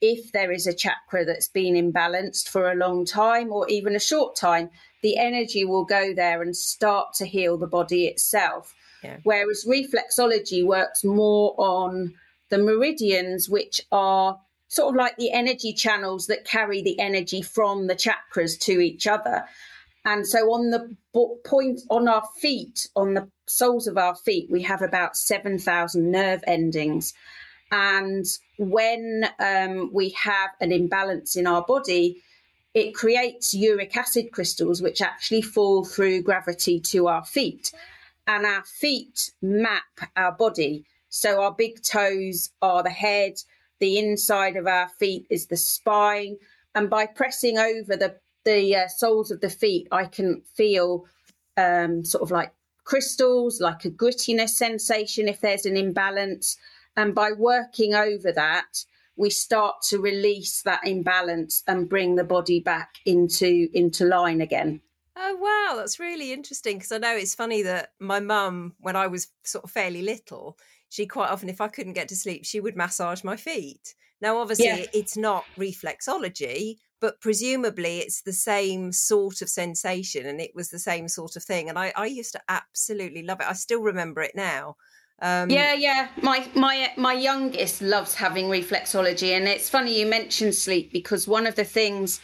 if 0.00 0.32
there 0.32 0.52
is 0.52 0.66
a 0.66 0.72
chakra 0.72 1.24
that's 1.24 1.48
been 1.48 1.74
imbalanced 1.74 2.48
for 2.48 2.70
a 2.70 2.76
long 2.76 3.04
time 3.04 3.52
or 3.52 3.68
even 3.68 3.94
a 3.94 4.00
short 4.00 4.36
time, 4.36 4.70
the 5.02 5.18
energy 5.18 5.64
will 5.64 5.84
go 5.84 6.14
there 6.14 6.40
and 6.40 6.56
start 6.56 7.14
to 7.14 7.26
heal 7.26 7.58
the 7.58 7.66
body 7.66 8.06
itself. 8.06 8.74
Yeah. 9.02 9.18
Whereas 9.24 9.66
reflexology 9.68 10.64
works 10.64 11.04
more 11.04 11.54
on 11.58 12.14
the 12.48 12.58
meridians, 12.58 13.48
which 13.48 13.80
are 13.92 14.38
sort 14.70 14.90
of 14.90 14.94
like 14.94 15.16
the 15.16 15.32
energy 15.32 15.72
channels 15.72 16.28
that 16.28 16.44
carry 16.44 16.80
the 16.80 16.98
energy 17.00 17.42
from 17.42 17.88
the 17.88 17.96
chakras 17.96 18.58
to 18.60 18.80
each 18.80 19.06
other. 19.06 19.44
And 20.04 20.26
so 20.26 20.52
on 20.52 20.70
the 20.70 20.96
point 21.44 21.80
on 21.90 22.06
our 22.08 22.22
feet, 22.40 22.88
on 22.94 23.14
the 23.14 23.28
soles 23.46 23.88
of 23.88 23.98
our 23.98 24.14
feet, 24.14 24.48
we 24.48 24.62
have 24.62 24.80
about 24.80 25.16
7,000 25.16 26.10
nerve 26.10 26.42
endings. 26.46 27.12
And 27.72 28.24
when 28.58 29.28
um, 29.40 29.90
we 29.92 30.10
have 30.10 30.50
an 30.60 30.70
imbalance 30.70 31.34
in 31.34 31.48
our 31.48 31.62
body, 31.62 32.22
it 32.72 32.94
creates 32.94 33.52
uric 33.52 33.96
acid 33.96 34.30
crystals, 34.30 34.80
which 34.80 35.02
actually 35.02 35.42
fall 35.42 35.84
through 35.84 36.22
gravity 36.22 36.78
to 36.80 37.08
our 37.08 37.24
feet. 37.24 37.72
And 38.28 38.46
our 38.46 38.62
feet 38.62 39.32
map 39.42 39.82
our 40.16 40.30
body. 40.30 40.84
So 41.08 41.42
our 41.42 41.52
big 41.52 41.82
toes 41.82 42.50
are 42.62 42.84
the 42.84 42.90
head, 42.90 43.34
the 43.80 43.98
inside 43.98 44.56
of 44.56 44.66
our 44.66 44.88
feet 44.88 45.26
is 45.30 45.46
the 45.46 45.56
spine. 45.56 46.36
And 46.74 46.88
by 46.88 47.06
pressing 47.06 47.58
over 47.58 47.96
the 47.96 48.16
the 48.44 48.74
uh, 48.74 48.88
soles 48.88 49.30
of 49.30 49.40
the 49.40 49.50
feet, 49.50 49.86
I 49.92 50.06
can 50.06 50.42
feel 50.54 51.06
um, 51.56 52.04
sort 52.04 52.22
of 52.22 52.30
like 52.30 52.52
crystals, 52.84 53.60
like 53.60 53.84
a 53.84 53.90
grittiness 53.90 54.50
sensation 54.50 55.28
if 55.28 55.40
there's 55.40 55.66
an 55.66 55.76
imbalance. 55.76 56.56
And 56.96 57.14
by 57.14 57.32
working 57.32 57.94
over 57.94 58.32
that, 58.32 58.84
we 59.16 59.30
start 59.30 59.76
to 59.90 60.00
release 60.00 60.62
that 60.62 60.80
imbalance 60.86 61.62
and 61.66 61.88
bring 61.88 62.14
the 62.14 62.24
body 62.24 62.60
back 62.60 62.94
into 63.04 63.68
into 63.74 64.06
line 64.06 64.40
again. 64.40 64.80
Oh 65.16 65.36
wow, 65.36 65.76
that's 65.76 66.00
really 66.00 66.32
interesting 66.32 66.78
because 66.78 66.92
I 66.92 66.98
know 66.98 67.14
it's 67.14 67.34
funny 67.34 67.62
that 67.62 67.92
my 67.98 68.20
mum, 68.20 68.74
when 68.80 68.96
I 68.96 69.06
was 69.08 69.28
sort 69.44 69.64
of 69.64 69.70
fairly 69.70 70.00
little, 70.00 70.56
she 70.90 71.06
quite 71.06 71.30
often, 71.30 71.48
if 71.48 71.60
I 71.60 71.68
couldn't 71.68 71.94
get 71.94 72.08
to 72.08 72.16
sleep, 72.16 72.44
she 72.44 72.60
would 72.60 72.76
massage 72.76 73.24
my 73.24 73.36
feet. 73.36 73.94
Now, 74.20 74.38
obviously, 74.38 74.66
yeah. 74.66 74.84
it's 74.92 75.16
not 75.16 75.44
reflexology, 75.56 76.76
but 77.00 77.20
presumably 77.20 77.98
it's 77.98 78.22
the 78.22 78.32
same 78.32 78.92
sort 78.92 79.42
of 79.42 79.48
sensation 79.48 80.26
and 80.26 80.40
it 80.40 80.52
was 80.54 80.68
the 80.68 80.78
same 80.78 81.08
sort 81.08 81.36
of 81.36 81.42
thing 81.42 81.68
and 81.68 81.78
i, 81.78 81.92
I 81.96 82.06
used 82.06 82.32
to 82.32 82.40
absolutely 82.48 83.22
love 83.22 83.40
it 83.40 83.48
i 83.48 83.54
still 83.54 83.80
remember 83.82 84.22
it 84.22 84.32
now 84.34 84.76
um, 85.22 85.50
yeah 85.50 85.74
yeah 85.74 86.08
my 86.22 86.48
my 86.54 86.92
my 86.96 87.12
youngest 87.12 87.82
loves 87.82 88.14
having 88.14 88.46
reflexology 88.46 89.36
and 89.36 89.48
it's 89.48 89.68
funny 89.68 89.98
you 89.98 90.06
mentioned 90.06 90.54
sleep 90.54 90.92
because 90.92 91.26
one 91.26 91.46
of 91.46 91.56
the 91.56 91.64
things 91.64 92.20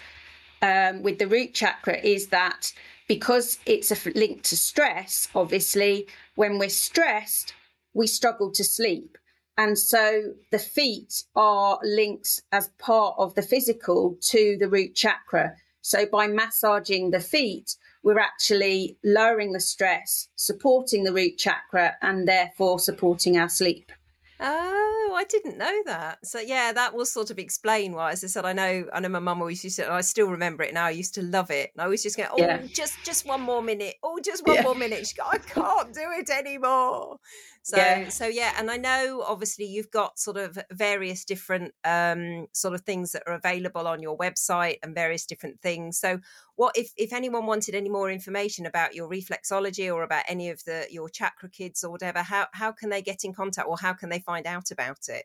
um, 0.63 1.03
with 1.03 1.19
the 1.19 1.27
root 1.27 1.53
chakra 1.53 1.99
is 1.99 2.29
that 2.29 2.73
because 3.07 3.59
it's 3.67 3.91
a 3.91 4.11
link 4.15 4.43
to 4.43 4.57
stress 4.57 5.29
obviously 5.35 6.07
when 6.37 6.59
we're 6.59 6.71
stressed 6.71 7.55
we 7.97 8.07
struggle 8.07 8.51
to 8.53 8.63
sleep 8.63 9.17
and 9.59 9.79
so 9.79 10.35
the 10.51 10.59
feet 10.59 11.25
are 11.35 11.79
linked 11.83 12.43
as 12.53 12.69
part 12.79 13.15
of 13.19 13.35
the 13.35 13.43
physical 13.43 14.17
to 14.21 14.57
the 14.59 14.69
root 14.69 14.95
chakra. 14.95 15.57
So 15.81 16.05
by 16.05 16.27
massaging 16.27 17.11
the 17.11 17.21
feet, 17.21 17.77
we're 18.03 18.19
actually 18.19 18.99
lowering 19.03 19.53
the 19.53 19.61
stress, 19.61 20.29
supporting 20.37 21.05
the 21.05 21.13
root 21.13 21.39
chakra, 21.39 21.97
and 22.03 22.29
therefore 22.29 22.79
supporting 22.79 23.39
our 23.39 23.49
sleep. 23.49 23.93
Oh, 24.39 25.15
I 25.17 25.25
didn't 25.25 25.57
know 25.57 25.83
that. 25.87 26.27
So 26.27 26.39
yeah, 26.41 26.73
that 26.73 26.95
will 26.95 27.07
sort 27.07 27.31
of 27.31 27.39
explain 27.39 27.93
why. 27.93 28.13
As 28.13 28.23
I 28.23 28.27
said, 28.27 28.45
I 28.45 28.53
know, 28.53 28.87
I 28.93 29.01
know 29.01 29.09
my 29.09 29.19
mum 29.19 29.41
always 29.41 29.65
used 29.65 29.77
to. 29.77 29.85
and 29.85 29.95
I 29.95 30.03
still 30.03 30.29
remember 30.29 30.63
it 30.63 30.75
now. 30.75 30.85
I 30.85 30.91
used 30.91 31.15
to 31.15 31.23
love 31.23 31.51
it. 31.51 31.71
And 31.75 31.81
I 31.81 31.85
always 31.85 32.03
just 32.03 32.19
go, 32.19 32.27
oh, 32.31 32.37
yeah. 32.37 32.61
just 32.67 33.03
just 33.03 33.27
one 33.27 33.41
more 33.41 33.63
minute. 33.63 33.95
Oh, 34.03 34.19
just 34.23 34.47
one 34.47 34.57
yeah. 34.57 34.63
more 34.63 34.75
minute. 34.75 35.07
She 35.07 35.15
go, 35.15 35.23
I 35.27 35.39
can't 35.39 35.95
do 35.95 36.03
it 36.19 36.29
anymore. 36.29 37.19
So 37.67 37.77
yeah. 37.79 38.09
so 38.11 38.29
yeah, 38.29 38.53
and 38.57 38.71
I 38.71 38.77
know 38.77 39.25
obviously 39.27 39.65
you've 39.65 39.91
got 39.91 40.21
sort 40.21 40.37
of 40.37 40.57
various 40.71 41.25
different 41.25 41.75
um 41.83 42.47
sort 42.53 42.75
of 42.75 42.83
things 42.83 43.11
that 43.11 43.25
are 43.27 43.35
available 43.35 43.89
on 43.89 44.01
your 44.01 44.17
website 44.17 44.77
and 44.85 44.95
various 44.95 45.27
different 45.27 45.61
things. 45.61 45.99
So 45.99 46.21
what 46.55 46.77
if 46.77 46.93
if 46.97 47.13
anyone 47.13 47.45
wanted 47.45 47.75
any 47.75 47.89
more 47.89 48.09
information 48.09 48.67
about 48.67 48.95
your 48.95 49.11
reflexology 49.11 49.93
or 49.93 50.05
about 50.05 50.23
any 50.29 50.51
of 50.51 50.63
the 50.63 50.87
your 50.93 51.09
chakra 51.09 51.51
kids 51.51 51.83
or 51.83 51.91
whatever, 51.91 52.23
how 52.23 52.47
how 52.53 52.71
can 52.71 52.89
they 52.89 53.03
get 53.03 53.25
in 53.25 53.35
contact 53.35 53.67
or 53.67 53.77
how 53.77 53.95
can 53.95 54.11
they 54.11 54.21
find 54.21 54.47
out 54.47 54.71
about 54.71 55.09
it? 55.09 55.25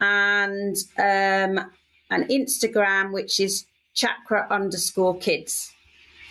and 0.00 0.76
um, 0.98 1.70
an 2.10 2.28
Instagram, 2.28 3.12
which 3.12 3.40
is 3.40 3.64
chakra 3.94 4.46
underscore 4.50 5.16
kids. 5.18 5.72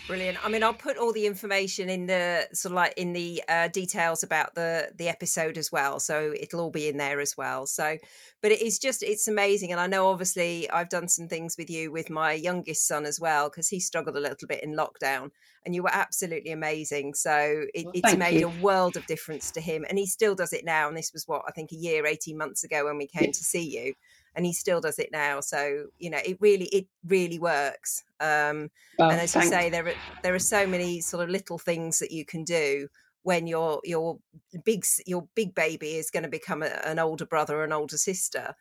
Brilliant. 0.06 0.38
I 0.46 0.48
mean, 0.48 0.62
I'll 0.62 0.72
put 0.72 0.98
all 0.98 1.12
the 1.12 1.26
information 1.26 1.90
in 1.90 2.06
the 2.06 2.46
sort 2.52 2.70
of 2.70 2.76
like 2.76 2.94
in 2.96 3.12
the 3.12 3.42
uh, 3.48 3.66
details 3.66 4.22
about 4.22 4.54
the 4.54 4.92
the 4.94 5.08
episode 5.08 5.58
as 5.58 5.72
well, 5.72 5.98
so 5.98 6.32
it'll 6.40 6.60
all 6.60 6.70
be 6.70 6.86
in 6.86 6.96
there 6.96 7.18
as 7.18 7.36
well. 7.36 7.66
So, 7.66 7.98
but 8.40 8.52
it 8.52 8.62
is 8.62 8.78
just 8.78 9.02
it's 9.02 9.26
amazing, 9.26 9.72
and 9.72 9.80
I 9.80 9.88
know 9.88 10.06
obviously 10.06 10.70
I've 10.70 10.90
done 10.90 11.08
some 11.08 11.26
things 11.26 11.56
with 11.58 11.68
you 11.70 11.90
with 11.90 12.08
my 12.08 12.34
youngest 12.34 12.86
son 12.86 13.04
as 13.04 13.18
well 13.18 13.48
because 13.48 13.68
he 13.68 13.80
struggled 13.80 14.16
a 14.16 14.20
little 14.20 14.46
bit 14.46 14.62
in 14.62 14.76
lockdown, 14.76 15.30
and 15.64 15.74
you 15.74 15.82
were 15.82 15.92
absolutely 15.92 16.52
amazing. 16.52 17.14
So 17.14 17.64
it, 17.74 17.86
Well, 17.86 17.92
it's 17.96 18.14
made 18.16 18.38
you. 18.40 18.46
a 18.46 18.62
world 18.62 18.96
of 18.96 19.06
difference 19.06 19.50
to 19.52 19.60
him, 19.60 19.84
and 19.88 19.98
he 19.98 20.06
still 20.06 20.36
does 20.36 20.52
it 20.52 20.64
now. 20.64 20.86
And 20.86 20.96
this 20.96 21.12
was 21.12 21.26
what 21.26 21.42
I 21.48 21.50
think 21.50 21.72
a 21.72 21.76
year, 21.76 22.06
eighteen 22.06 22.38
months 22.38 22.62
ago 22.62 22.84
when 22.84 22.96
we 22.96 23.08
came 23.08 23.32
to 23.32 23.44
see 23.44 23.76
you, 23.76 23.94
and 24.36 24.46
he 24.46 24.52
still 24.52 24.80
does 24.80 24.98
it 25.00 25.10
now. 25.12 25.40
So 25.40 25.88
you 25.98 26.10
know, 26.10 26.20
it 26.24 26.38
really 26.40 26.66
it 26.66 26.88
really 27.04 27.40
works. 27.40 28.04
Um, 28.20 28.70
Well, 28.98 29.10
and 29.10 29.20
as 29.20 29.34
you 29.36 29.42
say 29.42 29.70
there 29.70 29.88
are 29.88 29.96
there 30.22 30.34
are 30.34 30.38
so 30.40 30.66
many 30.66 31.00
sort 31.00 31.24
of 31.24 31.30
little 31.30 31.58
things 31.58 31.98
that 32.00 32.12
you 32.12 32.24
can 32.24 32.44
do 32.44 32.88
when 33.22 33.46
your 33.48 33.80
your 33.84 34.20
big 34.64 34.84
your 35.06 35.28
big 35.34 35.54
baby 35.54 35.96
is 35.96 36.10
going 36.10 36.22
to 36.22 36.28
become 36.28 36.62
a, 36.62 36.66
an 36.84 36.98
older 36.98 37.26
brother 37.26 37.56
or 37.58 37.64
an 37.64 37.72
older 37.72 37.98
sister 37.98 38.54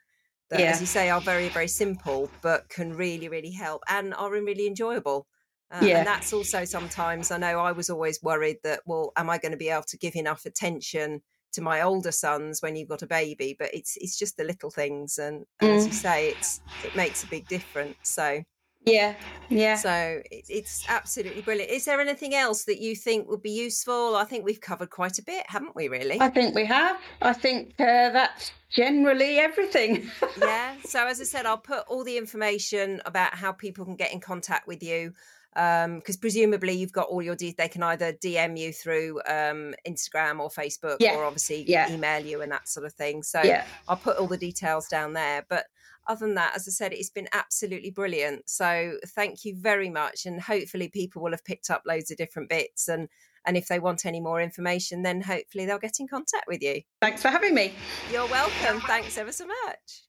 that 0.50 0.64
Yeah. 0.64 0.68
as 0.68 0.80
you 0.82 0.88
say 0.88 1.10
are 1.10 1.22
very 1.22 1.50
very 1.50 1.68
simple 1.68 2.34
but 2.42 2.70
can 2.70 2.94
really 2.94 3.30
really 3.30 3.52
help 3.52 3.84
and 3.90 4.14
are 4.16 4.32
really 4.32 4.68
enjoyable 4.68 5.28
uh, 5.72 5.88
Yeah. 5.88 5.94
and 5.94 6.06
that's 6.06 6.32
also 6.34 6.66
sometimes 6.66 7.32
i 7.32 7.38
know 7.38 7.60
i 7.60 7.72
was 7.72 7.90
always 7.90 8.22
worried 8.24 8.58
that 8.64 8.82
well 8.86 9.12
am 9.16 9.30
i 9.30 9.38
going 9.38 9.52
to 9.52 9.58
be 9.58 9.70
able 9.70 9.84
to 9.84 9.98
give 9.98 10.16
enough 10.16 10.46
attention 10.46 11.22
to 11.56 11.62
my 11.62 11.82
older 11.82 12.12
sons 12.12 12.62
when 12.62 12.76
you've 12.76 12.90
got 12.90 13.02
a 13.02 13.08
baby 13.08 13.56
but 13.58 13.70
it's 13.74 13.98
it's 13.98 14.18
just 14.18 14.38
the 14.38 14.44
little 14.44 14.70
things 14.70 15.18
and, 15.18 15.46
and 15.60 15.72
as 15.72 15.86
you 15.88 15.92
Mm. 15.92 16.02
say 16.02 16.30
it's 16.30 16.62
it 16.84 16.96
makes 16.96 17.24
a 17.24 17.28
big 17.28 17.48
difference 17.48 17.98
so 18.04 18.44
Yeah, 18.86 19.16
yeah. 19.50 19.76
so 19.76 20.22
it, 20.32 20.46
it's 20.48 20.86
absolutely 20.88 21.42
brilliant. 21.42 21.72
Is 21.72 21.86
there 21.86 22.00
anything 22.00 22.36
else 22.36 22.66
that 22.66 22.80
you 22.80 22.96
think 22.96 23.28
would 23.28 23.42
be 23.42 23.50
useful? 23.68 24.16
I 24.16 24.26
think 24.26 24.46
we've 24.46 24.62
covered 24.62 24.92
quite 24.92 25.18
a 25.18 25.24
bit, 25.24 25.44
haven't 25.48 25.76
we? 25.76 25.88
Really? 25.88 26.22
I 26.22 26.30
think 26.30 26.54
we 26.54 26.66
have. 26.66 26.98
I 27.22 27.34
think 27.34 27.74
uh, 27.80 28.10
that's 28.12 28.52
generally 28.70 29.40
everything. 29.40 30.12
yeah. 30.40 30.76
So 30.86 31.08
as 31.08 31.20
I 31.20 31.24
said, 31.24 31.46
I'll 31.48 31.58
put 31.58 31.84
all 31.88 32.04
the 32.04 32.18
information 32.18 33.02
about 33.06 33.34
how 33.34 33.52
people 33.54 33.86
can 33.86 33.96
get 33.96 34.14
in 34.14 34.20
contact 34.20 34.68
with 34.68 34.84
you. 34.84 35.14
Because 35.56 36.18
presumably 36.18 36.74
you've 36.74 36.92
got 36.92 37.08
all 37.08 37.22
your 37.22 37.36
de- 37.36 37.56
they 37.58 37.70
can 37.70 37.82
either 37.82 38.12
DM 38.14 38.60
you 38.60 38.74
through 38.74 39.22
um, 39.26 39.74
Instagram 39.88 40.40
or 40.42 40.50
Facebook, 40.50 40.98
Yeah. 41.00 41.16
or 41.16 41.24
obviously 41.24 41.64
Yeah. 41.68 41.90
email 41.90 42.20
you 42.24 42.42
and 42.42 42.52
that 42.52 42.68
sort 42.68 42.86
of 42.86 42.94
thing. 42.94 43.24
So 43.24 43.42
yeah. 43.42 43.64
I'll 43.88 43.96
put 43.96 44.18
all 44.18 44.28
the 44.28 44.38
details 44.38 44.88
down 44.90 45.14
there. 45.14 45.46
But 45.48 45.66
other 46.08 46.26
than 46.26 46.36
that, 46.36 46.56
as 46.56 46.68
I 46.68 46.72
said, 46.72 46.92
it's 46.94 47.10
been 47.10 47.30
absolutely 47.32 47.90
brilliant. 47.90 48.50
So 48.50 48.98
thank 49.08 49.46
you 49.46 49.56
very 49.58 49.90
much. 49.90 50.26
And 50.26 50.42
hopefully 50.42 50.90
people 50.90 51.22
will 51.24 51.32
have 51.32 51.46
picked 51.46 51.70
up 51.70 51.84
loads 51.88 52.12
of 52.12 52.18
different 52.18 52.50
bits. 52.50 52.88
And 52.90 53.08
and 53.48 53.56
if 53.56 53.68
they 53.68 53.80
want 53.80 54.08
any 54.08 54.20
more 54.20 54.42
information, 54.42 55.04
then 55.04 55.22
hopefully 55.22 55.66
they'll 55.68 55.78
get 55.78 56.00
in 56.00 56.08
contact 56.08 56.46
with 56.48 56.64
you. 56.64 56.82
Thanks 57.00 57.22
for 57.22 57.30
having 57.30 57.54
me. 57.54 57.74
You're 58.12 58.28
welcome. 58.28 58.82
Thanks 58.82 59.18
ever 59.20 59.32
so 59.32 59.46
much. 59.46 60.04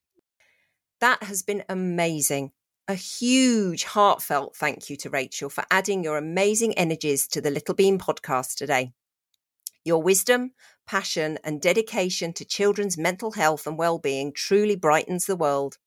That 1.01 1.21
has 1.21 1.43
been 1.43 1.63
amazing. 1.69 2.51
A 2.89 2.93
huge, 2.93 3.83
heartfelt 3.83 4.55
thank 4.55 4.89
you 4.89 4.95
to 4.97 5.09
Rachel 5.09 5.49
for 5.49 5.65
adding 5.69 6.05
your 6.05 6.17
amazing 6.17 6.73
energies 6.75 7.27
to 7.27 7.41
the 7.41 7.51
Little 7.51 7.75
Bean 7.75 7.99
podcast 7.99 8.55
today. 8.55 8.93
Your 9.83 10.01
wisdom, 10.01 10.53
passion, 10.85 11.37
and 11.43 11.59
dedication 11.59 12.31
to 12.31 12.45
children's 12.45 12.97
mental 12.97 13.31
health 13.31 13.67
and 13.67 13.77
well-being 13.77 14.31
truly 14.31 14.77
brightens 14.77 15.25
the 15.25 15.35
world. 15.35 15.79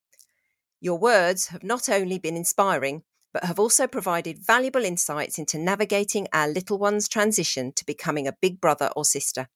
Your 0.78 0.98
words 0.98 1.46
have 1.46 1.62
not 1.62 1.88
only 1.88 2.18
been 2.18 2.36
inspiring, 2.36 3.02
but 3.32 3.44
have 3.44 3.58
also 3.58 3.86
provided 3.86 4.44
valuable 4.44 4.84
insights 4.84 5.38
into 5.38 5.56
navigating 5.56 6.28
our 6.34 6.48
little 6.48 6.76
one's 6.76 7.08
transition 7.08 7.72
to 7.76 7.86
becoming 7.86 8.28
a 8.28 8.36
big 8.42 8.60
brother 8.60 8.90
or 8.94 9.06
sister. 9.06 9.48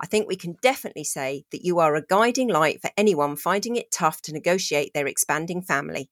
I 0.00 0.06
think 0.06 0.26
we 0.26 0.36
can 0.36 0.56
definitely 0.62 1.04
say 1.04 1.44
that 1.52 1.62
you 1.62 1.78
are 1.78 1.94
a 1.94 2.06
guiding 2.06 2.48
light 2.48 2.80
for 2.80 2.90
anyone 2.96 3.36
finding 3.36 3.76
it 3.76 3.92
tough 3.92 4.22
to 4.22 4.32
negotiate 4.32 4.94
their 4.94 5.06
expanding 5.06 5.60
family. 5.60 6.08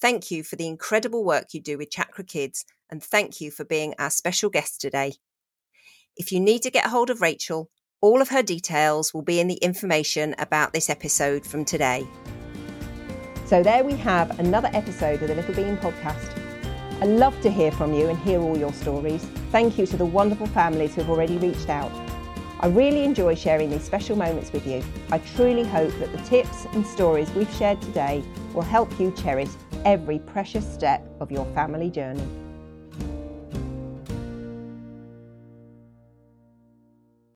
Thank 0.00 0.30
you 0.30 0.42
for 0.42 0.56
the 0.56 0.66
incredible 0.66 1.24
work 1.24 1.48
you 1.52 1.60
do 1.60 1.78
with 1.78 1.90
Chakra 1.90 2.24
Kids, 2.24 2.64
and 2.90 3.02
thank 3.02 3.40
you 3.40 3.50
for 3.50 3.64
being 3.64 3.94
our 3.98 4.10
special 4.10 4.50
guest 4.50 4.80
today. 4.80 5.14
If 6.16 6.32
you 6.32 6.40
need 6.40 6.62
to 6.62 6.70
get 6.70 6.86
hold 6.86 7.10
of 7.10 7.20
Rachel, 7.20 7.70
all 8.00 8.20
of 8.20 8.28
her 8.30 8.42
details 8.42 9.14
will 9.14 9.22
be 9.22 9.38
in 9.38 9.48
the 9.48 9.54
information 9.54 10.34
about 10.38 10.72
this 10.72 10.90
episode 10.90 11.46
from 11.46 11.64
today. 11.64 12.06
So 13.46 13.62
there 13.62 13.84
we 13.84 13.94
have 13.94 14.38
another 14.40 14.70
episode 14.72 15.22
of 15.22 15.28
the 15.28 15.34
Little 15.34 15.54
Bean 15.54 15.76
podcast. 15.76 16.38
I 17.00 17.06
love 17.06 17.40
to 17.42 17.50
hear 17.50 17.70
from 17.70 17.94
you 17.94 18.08
and 18.08 18.18
hear 18.18 18.40
all 18.40 18.56
your 18.56 18.72
stories. 18.72 19.24
Thank 19.50 19.78
you 19.78 19.86
to 19.86 19.96
the 19.96 20.06
wonderful 20.06 20.46
families 20.48 20.94
who've 20.94 21.10
already 21.10 21.36
reached 21.38 21.68
out. 21.68 21.92
I 22.60 22.68
really 22.68 23.04
enjoy 23.04 23.34
sharing 23.34 23.70
these 23.70 23.82
special 23.82 24.16
moments 24.16 24.52
with 24.52 24.66
you. 24.66 24.82
I 25.10 25.18
truly 25.18 25.64
hope 25.64 25.92
that 25.98 26.12
the 26.12 26.18
tips 26.18 26.66
and 26.72 26.86
stories 26.86 27.30
we've 27.32 27.52
shared 27.54 27.82
today 27.82 28.22
will 28.54 28.62
help 28.62 29.00
you 29.00 29.10
cherish 29.12 29.48
every 29.84 30.18
precious 30.20 30.66
step 30.66 31.04
of 31.20 31.30
your 31.30 31.46
family 31.54 31.90
journey. 31.90 32.26